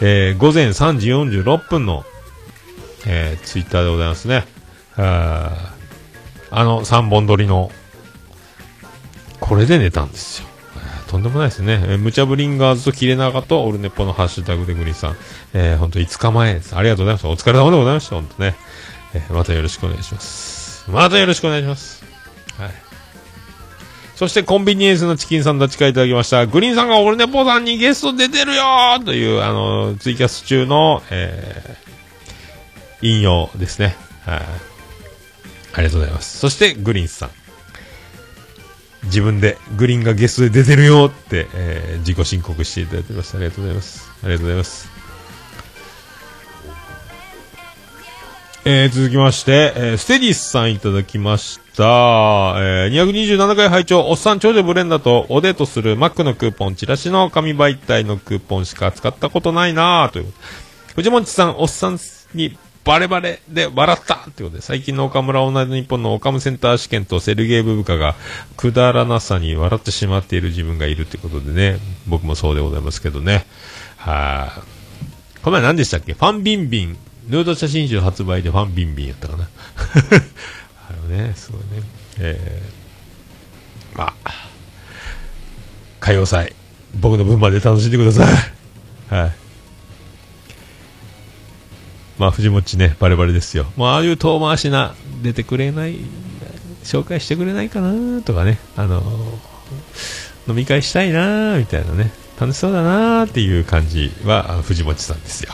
[0.00, 2.04] えー、午前3時46分の、
[3.06, 4.44] えー、ツイッターでございますね。
[4.96, 5.82] あー
[6.54, 7.70] あの3本撮りの、
[9.40, 10.48] これで寝たんですよ。
[11.08, 11.82] とんでもないですね。
[11.82, 15.16] えー、ムチャブリンガーズとキレナガとオルネポのハッシュタグでグリーンさん。
[15.54, 16.76] えー、ほんと5日前です。
[16.76, 17.28] ありがとうございました。
[17.30, 18.16] お疲れ様でございました。
[18.16, 18.54] ほんとね。
[19.14, 20.90] えーまたよろしくお願いします。
[20.90, 22.11] またよろしくお願いします。
[24.22, 26.46] そしてコンビニエンスのチキンさんたちからいただきました。
[26.46, 28.62] グリーンさんがオルネポさんにゲスト出てるよ
[29.04, 33.96] という、あの、ツイキャス中の、えー、引用ですね。
[34.24, 34.38] はい。
[34.38, 36.38] ありがとうございます。
[36.38, 37.30] そしてグリーンさん。
[39.06, 43.38] 自分でグリーンがゲストで出てるよって、えー自己申告していただいてました。
[43.38, 44.08] ありがとうございます。
[44.22, 44.91] ありがとうございます。
[48.64, 51.82] えー、続きまして、えー、ステディスさんいただきました。
[51.82, 60.32] えー、227回拝聴おっさん長女ブレンダとおデートするマックのクーポン、チラシの紙媒体のクーポンしか使ったことないなぁ、という。
[60.94, 61.98] 藤本さん、おっさん
[62.34, 68.14] にバレバレで笑ったということで、最近の岡村オーナイト日本のオカムセンター試験とセルゲーブ部下が
[68.56, 73.44] くだらなさに笑ってしまっている自分がいるということでね、僕もそうでございますけどね。
[73.96, 76.12] はい、この前何でしたっけ？
[76.12, 76.96] ファンビンビン。
[77.28, 79.48] ヌード写真集発売でファンビンビンやったかな。
[80.90, 81.86] あのね、すごいね。
[82.18, 84.32] えー、まあ、
[86.00, 86.54] 歌謡祭、
[86.96, 88.26] 僕の分まで楽しんでください。
[89.14, 89.32] はい。
[92.18, 93.66] まあ、藤もちね、バレバレですよ。
[93.76, 95.98] まあ、ああいう遠回しな、出てくれない、
[96.84, 99.02] 紹介してくれないかなとかね、あの
[100.48, 105.52] 飲み会したいなみたいなね、楽しそうだなっていう感じは、あ藤もちさんですよ。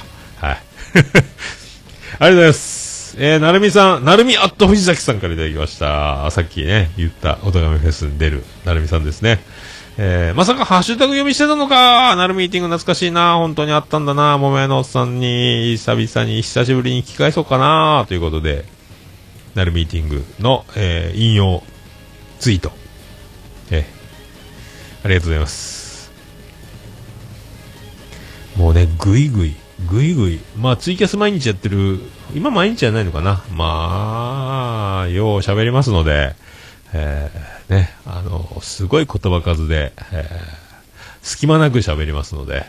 [2.20, 3.16] ありがとうございます。
[3.18, 6.30] えー、なるみさん、なるみアット藤崎さんからいただきました。
[6.30, 9.40] さっきね、言った、おとがめフェスに出る、なるみさんですね。
[10.00, 18.64] えー、まさかハッシュタグ読みしてたのかなるミーティング懐かしいな本当にあったんだな桃屋のおっさんに、久々に、久しぶりに聞き返そうかなということで、
[19.56, 21.64] なるミーティングの、えー、引用、
[22.38, 22.70] ツイート。
[23.72, 26.12] えー、ありがとうございます。
[28.56, 29.56] もうね、ぐいぐい、
[29.86, 30.40] ぐいぐい。
[30.56, 32.00] まあ、ツイキャス毎日やってる、
[32.34, 33.44] 今毎日じゃないのかな。
[33.52, 36.34] まあ、よう喋りますので、
[36.92, 40.26] えー、ね、あの、すごい言葉数で、えー、
[41.22, 42.64] 隙間なく喋りますので、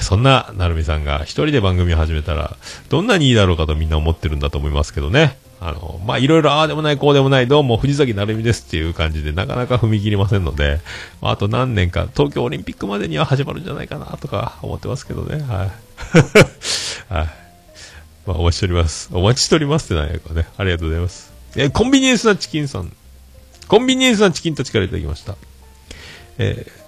[0.00, 2.56] そんな、なるみさんが一人で番組を始めたら、
[2.88, 5.38] どんなにいいだろうかとみんな思ってるんだと思いますけどね。
[5.60, 10.80] あの、まあ、いろいろああでもない、こうでもない、どうも藤崎なるみですっていう感じで、なかなか踏み切りませんので、
[11.22, 15.42] まあ、あと何年か、東京オリンピックまでには始まるんじゃないかな、とか思ってますけどね。
[15.42, 15.85] はい。
[17.08, 17.26] はい。
[18.26, 19.08] まあ、お待ちしております。
[19.12, 20.46] お待ちしておりますってなんやかね。
[20.56, 21.32] ありがとうございます。
[21.56, 22.92] えーコンビニエンスなチキンさん。
[23.68, 25.36] コンビニエンスなチキンたちからいただきました。
[26.38, 26.86] えー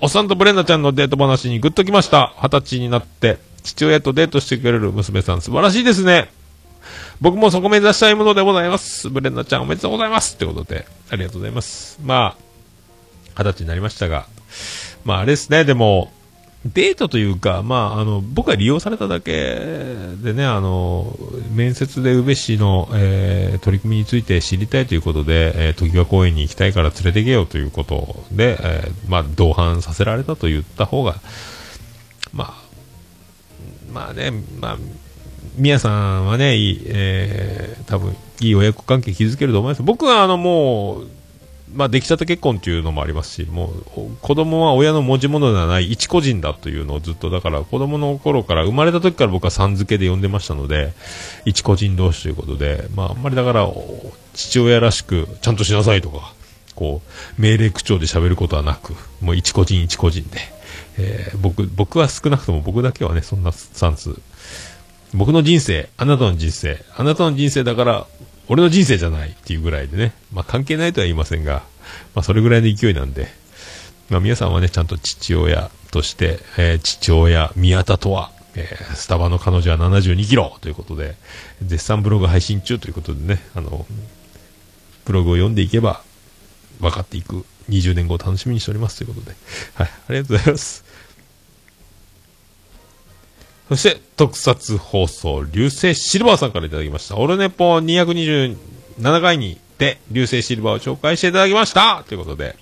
[0.00, 2.32] おっさんとブレンダちゃんのデート話にグッときました。
[2.40, 6.30] 二十歳になって、父親とデートしてくれる娘さん、素晴らしいですね。
[7.20, 9.10] 僕もそこ目指したいものでございます。
[9.10, 10.36] ブレンダちゃんおめでとうございます。
[10.36, 11.98] ということで、ありがとうございます。
[12.04, 14.26] まあ、二十歳になりましたが、
[15.04, 16.12] まああれですね、でも、
[16.74, 19.32] デートというか、まあ、あの、僕は利用されただけ
[20.22, 21.16] でね、あの、
[21.52, 31.16] 面接で宇部市の、えー取り組みについて知りたいということで、えー、時川公園に行きたいから連れて行けよということで、えーまあ、同伴させられたと言った方が、
[32.32, 32.54] まあ、
[33.92, 34.78] まあね、まあ、
[35.56, 39.82] 宮さんはね、いい、えー多分、いい親子関係築けると思います。
[39.82, 41.08] 僕は、あの、もう、
[41.74, 50.92] まあ、出来た結婚っていうのもありますし、もう、子供は親の持ち物ではない一個人だというのをずっと、だから子供の頃から、生まれた時から僕はさん付けで呼んでましたので、
[51.44, 53.68] 一個人同士ということで、まあ、あんまりだから、
[54.34, 56.32] 父親らしく、ちゃんとしなさいとか、
[56.74, 60.38] こう、命令口調で喋ることはなく、もう一個人一個人で、
[60.98, 64.14] えー僕、僕は少なくとも僕だけはね、そんなスタンス、
[65.14, 68.06] 僕の人生、あなたの人生、あなたの人生だから、
[68.48, 71.62] 俺の人生じゃないっていうぐらいでね、まあ関係ないとは言いませんが、
[72.14, 73.28] まあそれぐらいの勢いなんで、
[74.10, 81.16] まあ皆さんはね、ちゃんと父親として、えー父親、宮田とは、えースタバの彼女は72キロということで、
[81.62, 83.86] 絶賛ブログ配信中ということでね、あの、
[85.04, 86.02] ブログを読んでいけば、
[86.80, 89.36] 分かっていく20年後を楽しみにしておりますということで、
[89.74, 90.84] はい、ありがとうございます。
[93.68, 97.16] そして、特撮放送、流星シルバーさんからいただきました。
[97.16, 98.56] オルネポ227
[99.20, 102.56] 回にて、流星シルバーを紹介していただきましたということで、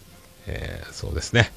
[0.46, 1.52] えー、そうですね。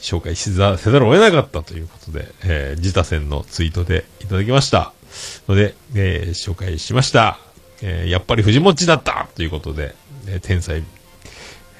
[0.00, 4.92] 紹介しざせざるを得なかったということで、えー、自他戦のツイートでいただきました。
[5.48, 7.38] ので、えー、紹介しました。
[7.82, 9.94] えー、やっぱり藤もっちだったということで、
[10.26, 10.82] えー天才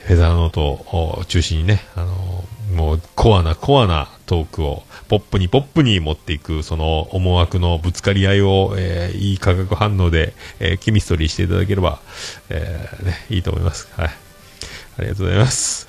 [0.05, 12.01] フェザーノートを中心にね、あのーもうコアなコアなトークをポップにポップに持っていく、その思惑のぶつかり合いを、えーいい化学反応で、えーケミストリーしていただければ、
[12.49, 13.89] えーね、いいと思います。
[13.97, 14.09] はい。
[14.09, 15.89] ありがとうございます。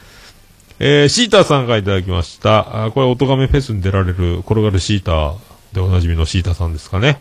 [0.80, 2.86] えー、シーターさんからいただきました。
[2.86, 5.34] あこれ、おとがめフェスに出られる、転がるシーター
[5.72, 7.20] でおなじみのシーターさんですかね。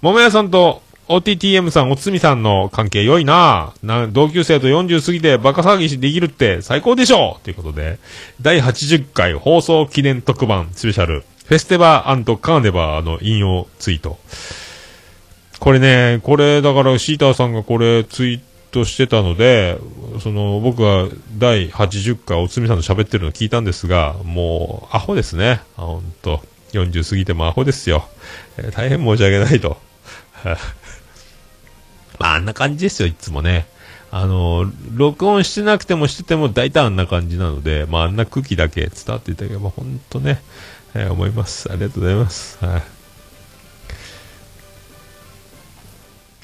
[0.00, 7.98] 桃屋さんと OTTM さん、おつみさんの関係良いなな同級生と40過ぎてバカ騒ぎしできるって最高でしょうということで、
[8.40, 14.18] 第80回放送記念特番スペシャル、フェスティバーカーネバーの引用ツイート。
[15.60, 18.40] これね、これだからシーターさんがこれツイー
[18.70, 19.78] トしてたので、
[20.22, 25.60] その僕が第80回おつみさんと喋ってるの聞いたんですが、もうアホですね。
[25.76, 26.40] ほんと。
[26.74, 28.08] 40過ぎてもアホですよ。
[28.58, 29.76] えー大変申し訳ないと。
[32.18, 33.66] まあ、あんな感じですよ、いつもね。
[34.10, 40.40] あの、録音してなくてもしてても大体あんな感じなので、まあ、あんな空気だけ伝わっていただければ、本当ね、
[40.94, 41.70] えー思います。
[41.70, 42.64] ありがとうございます。
[42.64, 43.03] はい。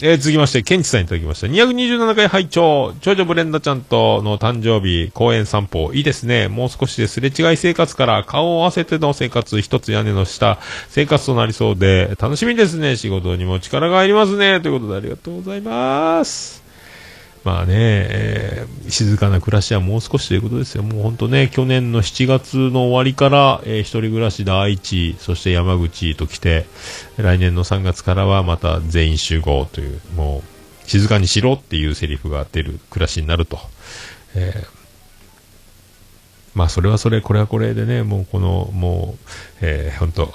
[0.02, 1.46] えー続きまして、ケンチさんいただきました。
[1.46, 6.48] 227回拝聴長女ブレンダちゃんとの誕生日、公園散歩、いいですね。
[6.48, 10.58] もう少しですれ違い生活から顔を合わせての生活、一つ屋根の下、
[10.88, 12.96] 生活となりそうで、楽しみですね。
[12.96, 14.62] 仕事にも力が入りますね。
[14.62, 16.59] ということでありがとうございます。
[17.44, 20.82] まあね、えー静かな暮らしはもう少しということですよ。
[20.82, 26.66] もう本当ね、去年の7月の終わりから、えー一人暮らしで愛知、そして山口と来て、
[27.16, 30.42] 来年の3月からはまた全員集合という、も
[30.84, 33.58] う、静かにしろっていうセリフが出る暮らしになると。
[34.34, 34.80] えー
[36.52, 39.28] まあそれはそれ、これはこれでね、もうこの、もう、
[39.60, 40.32] えー本当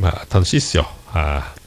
[0.00, 0.88] まあ楽しいっすよ。
[1.06, 1.59] はい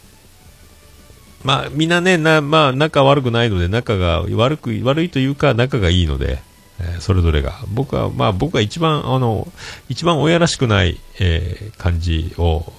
[1.43, 6.41] まあ、みんなね、な、まあ、仲悪くないので、仲が悪く、悪いというか、仲がいいので、
[6.79, 7.59] えーそれぞれが。
[7.69, 9.47] 僕は、まあ、僕は一番、あの、
[9.89, 12.71] 一番親らしくない、えー感じを、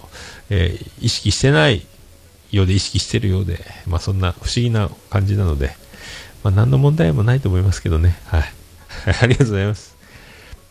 [0.51, 1.87] えー意識してない
[2.51, 5.77] ようで意識してるようで、まあ、そんな不思議な感じなので、
[6.43, 8.19] まあ、何の問題もないと思いますけどね。
[8.27, 8.53] はい。
[9.21, 9.97] ありがとうございます。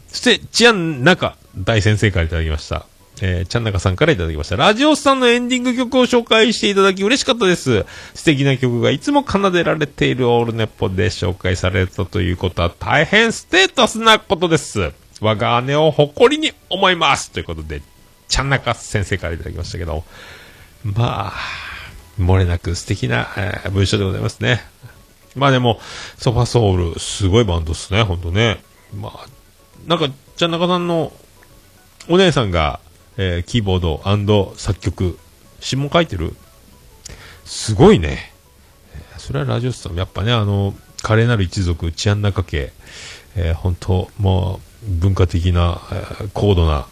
[0.09, 2.85] そして、治安中大先生からいただきました。
[3.21, 4.55] えー、ちゃんなかさんからいただきました。
[4.55, 7.85] ラジオスさんのエンディング曲を紹介していただき嬉しかったです。
[8.13, 14.91] 素敵な曲がいつも奏でられているオールネッポで紹介されたということは大変ステータスなことです。
[15.21, 17.31] 我が姉を誇りに思います。
[17.31, 17.81] ということで、
[18.27, 20.03] ちゃんなか先生からいただきましたけど、
[20.83, 21.33] まあ、
[22.19, 24.61] 漏れなく素敵な、えー文章でございますね。
[25.35, 25.79] まあでも、
[26.17, 28.61] ソファソウル、すごいバンドっすね、ほんとね。
[28.95, 29.27] まあ、
[29.87, 31.11] なんか、ちゃんなかさんの
[32.09, 32.79] お姉さんが、
[33.17, 35.17] えーキーボード作曲、
[35.59, 36.35] 詩も書いてる？
[37.45, 38.31] すごいね。
[39.17, 42.71] それはラジオスさん、やっぱね、あの、華麗なる一族、治安中家、
[43.35, 46.87] えー本当もう、文化的な、えー高度な、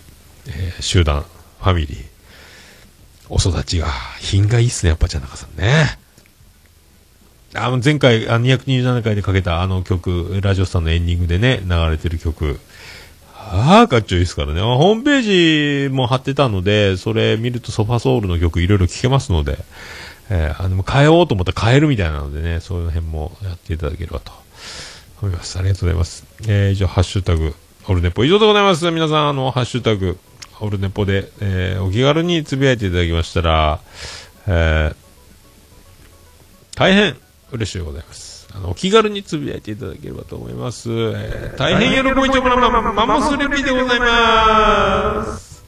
[0.48, 2.06] えー集団、ファミリー、
[3.30, 3.88] お育ちが、
[4.19, 5.98] 品がいいっすね、やっぱ、ちゃなかさんね。
[7.53, 12.60] あの、前回、あの227回でかけたあの曲、ラジオスさんのエンディングでね、流れてる曲、
[13.53, 14.61] ああ、かっちょいいですからね。
[14.61, 19.57] ホームページも貼ってたので、それ見るとソファソウルの曲いろいろ聴けますので、
[20.30, 24.32] えーあの、変えようと思ったら変えるみたいなのでね、そういう辺もやっていただければと
[25.22, 25.60] 思います。
[25.60, 26.26] ありがとうございます。
[26.48, 27.53] えー以上、ハッシュタグ、
[27.90, 28.90] オルネポ以上でございます。
[28.90, 30.18] 皆さん、あの、ハッシュタグ、
[30.61, 33.80] オルネポで、えーお気軽につぶやいていただきましたら、
[34.48, 34.95] えー
[36.76, 37.18] 大変
[37.52, 38.31] 嬉しいでございます。
[38.56, 40.90] あの、お気軽につぶやいていただければと思います。
[40.90, 45.64] えー大変喜びちょこらま、マンモスレピでございます。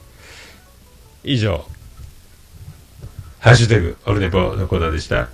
[1.22, 1.64] 以上、
[3.40, 5.28] ハッシュタグ、オルネポのコーナーでした。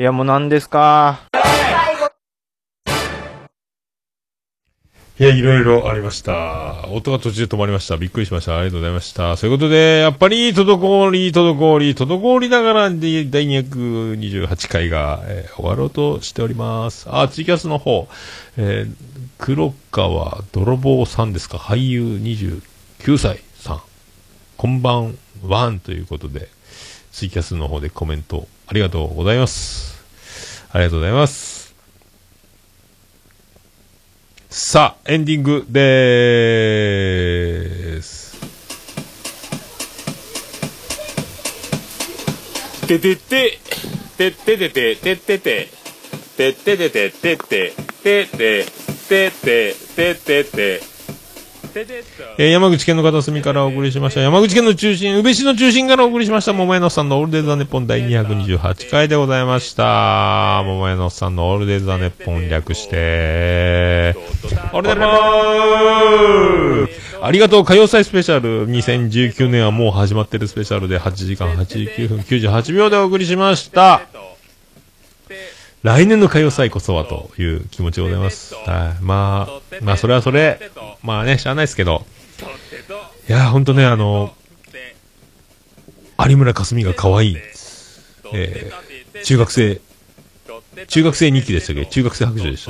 [0.00, 1.20] いや、もう何ですか？
[5.18, 6.86] いや、いろいろありました。
[6.88, 7.98] 音が途中で止まりました。
[7.98, 8.56] びっくりしました。
[8.56, 9.36] ありがとうございました。
[9.36, 17.06] そういうことで、やっぱり、滞り、滞り、滞りながら、第228回が、えー終わろうとしております。
[17.10, 18.08] あ、ツイキャスの方、
[18.56, 18.94] えー
[19.36, 21.58] 黒川泥棒さんですか？
[21.58, 23.82] 俳優29歳さん。
[24.56, 26.48] こんばんはんということで、
[27.12, 30.00] ツイキャスの方でコメントありがとうございます。
[30.70, 31.74] ありがとうございます。
[34.48, 38.38] さあ、エンディングでーす。
[42.86, 43.58] ててて、
[44.16, 45.68] てててて、ててて、
[46.36, 47.72] てててて、ててて、
[48.04, 48.66] ててて、
[49.08, 50.89] ててて、ててて、
[52.38, 54.20] えー山口県の片隅からお送りしました。
[54.20, 56.52] 山口県の中心、宇部市の中心からお送りしました。
[56.52, 60.62] 桃屋のさんのオールデイ・ザ・ネッポン第228回でございました。
[60.64, 64.16] 桃屋のさんのオールデイ・ザ・ネッポン略して、
[64.72, 65.00] オールデイズ・
[67.22, 74.09] ありがとう歌謡祭スペシャル2019年はもう始まってるスペシャルで8時間89分98秒でお送りしました。
[75.82, 78.54] 来年の歌謡祭こそはという気持ちでございます。
[78.54, 79.02] はい。
[79.02, 80.60] まあ、まあそれはそれ、
[81.02, 82.04] まあね、しゃあないですけど、
[83.28, 84.34] いやほんとね、あの、
[86.18, 87.36] 有村架純が可愛い。
[88.32, 89.80] えー、中学生、
[90.86, 91.86] 中学生2期でしたっけ？
[91.86, 92.64] 中学生白状でし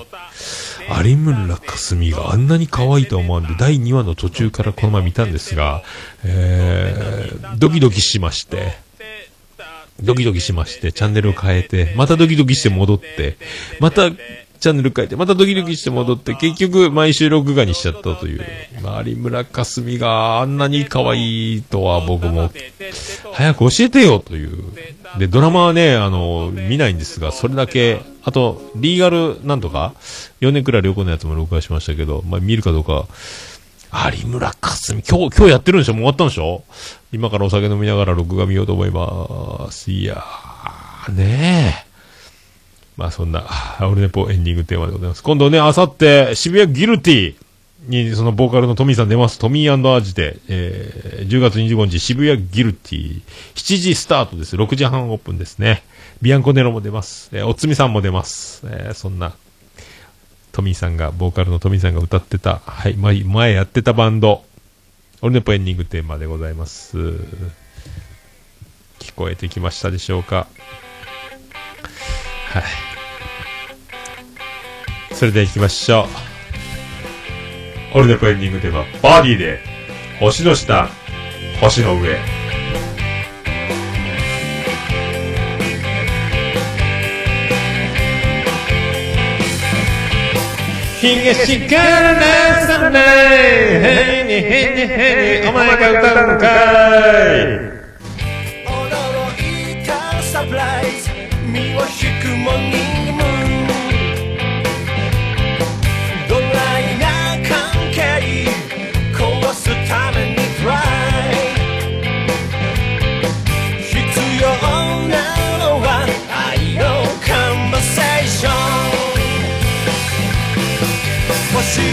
[0.88, 1.02] た。
[1.02, 5.82] 有村架純があんなに可愛いと思わんで、第2話の途中からこの前見たんですが、
[6.24, 8.78] えー、ドキドキしまして、
[10.02, 13.36] ドキドキしまして、チャンネルを変えて、またドキドキして戻って、
[13.80, 14.10] また
[14.60, 18.44] チャンネル変えて、またドキドキして戻って、結局毎週録画にしちゃったという。
[18.82, 22.50] まあ、有村架純があんなに可愛いとは僕も、
[23.32, 24.62] 早く教えてよという。
[25.18, 29.94] で、ドラマはね、あの、見ないんですが、それだけ、あと、リーガルなんとか、
[30.42, 33.06] 4年くらい旅行のやつも録画しましたけど、まあ、見るかどうか、
[33.92, 35.94] 有村架純、今日、今日やってるんでしょ？
[35.94, 36.62] もう終わったんでしょ？
[37.12, 39.90] 今からお酒飲みながら録画見ようと思います。
[39.90, 41.90] いやー、ねえ。
[42.96, 43.44] まあそんな、
[43.80, 45.22] オルネポエンディングテーマでございます。
[45.22, 47.34] 今度ね、あさって、渋谷ギルティ
[47.88, 49.38] に、そのボーカルのトミーさん出ます。
[49.38, 53.22] トミーアジで、えー、10月25日、渋谷ギルティ、
[53.54, 54.54] 7時スタートです。
[54.54, 55.82] 6時半オープンですね。
[56.20, 57.30] ビアンコネロも出ます。
[57.32, 58.62] えー、おつみさんも出ます。
[58.66, 59.34] えー、そんな、
[60.52, 64.44] トミーさんが、ボーカルのトミーさんが歌ってた、はい、前前やってたバンド、
[65.22, 66.98] オルネポエンディングテーマでございます。
[68.98, 70.46] 聞こえてきましたでしょうか？
[72.52, 72.64] はい。
[75.14, 76.06] それでは行きましょ
[77.94, 77.98] う。
[77.98, 79.60] オルネポエンディングテーマ、バーディーで、
[80.20, 80.88] 星の下、
[81.60, 82.39] 星の上。
[91.00, 92.20] 東から出
[92.66, 93.04] さない。
[93.72, 94.36] へにへ
[94.74, 95.48] にへに。
[95.48, 96.44] お前が歌うのか
[97.24, 97.48] い。
[98.66, 98.70] 驚
[99.80, 99.90] いた
[100.22, 101.08] サプライズ。
[101.46, 102.89] 身を引くもに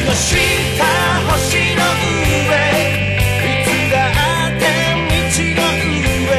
[0.08, 0.32] の下
[1.32, 1.84] 星の
[2.48, 2.56] 上
[3.44, 3.96] いつだ
[4.48, 6.32] って道の上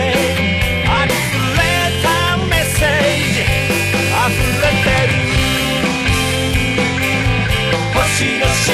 [0.88, 1.60] ありふれ
[2.02, 2.08] た
[2.48, 2.88] メッセー
[3.34, 4.32] ジ溢
[4.62, 5.12] れてる
[7.92, 7.98] 星
[8.38, 8.72] の下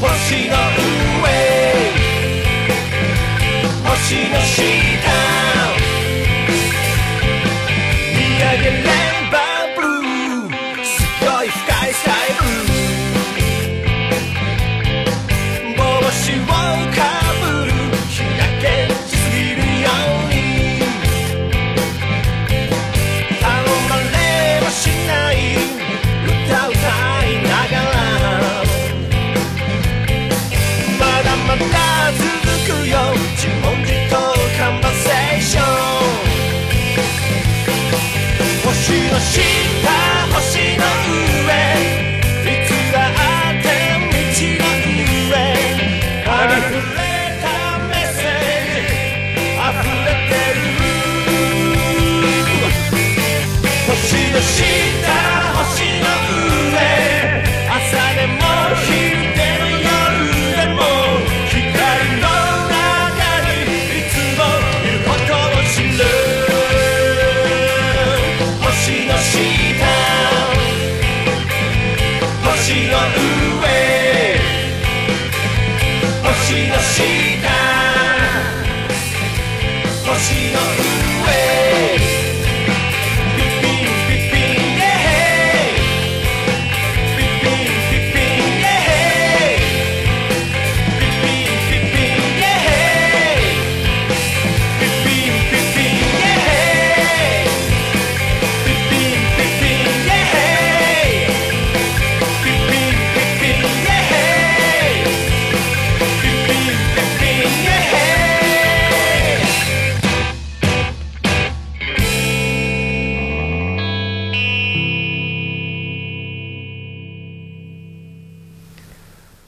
[0.00, 0.54] 星の
[1.22, 1.26] 上
[3.84, 4.95] 星の下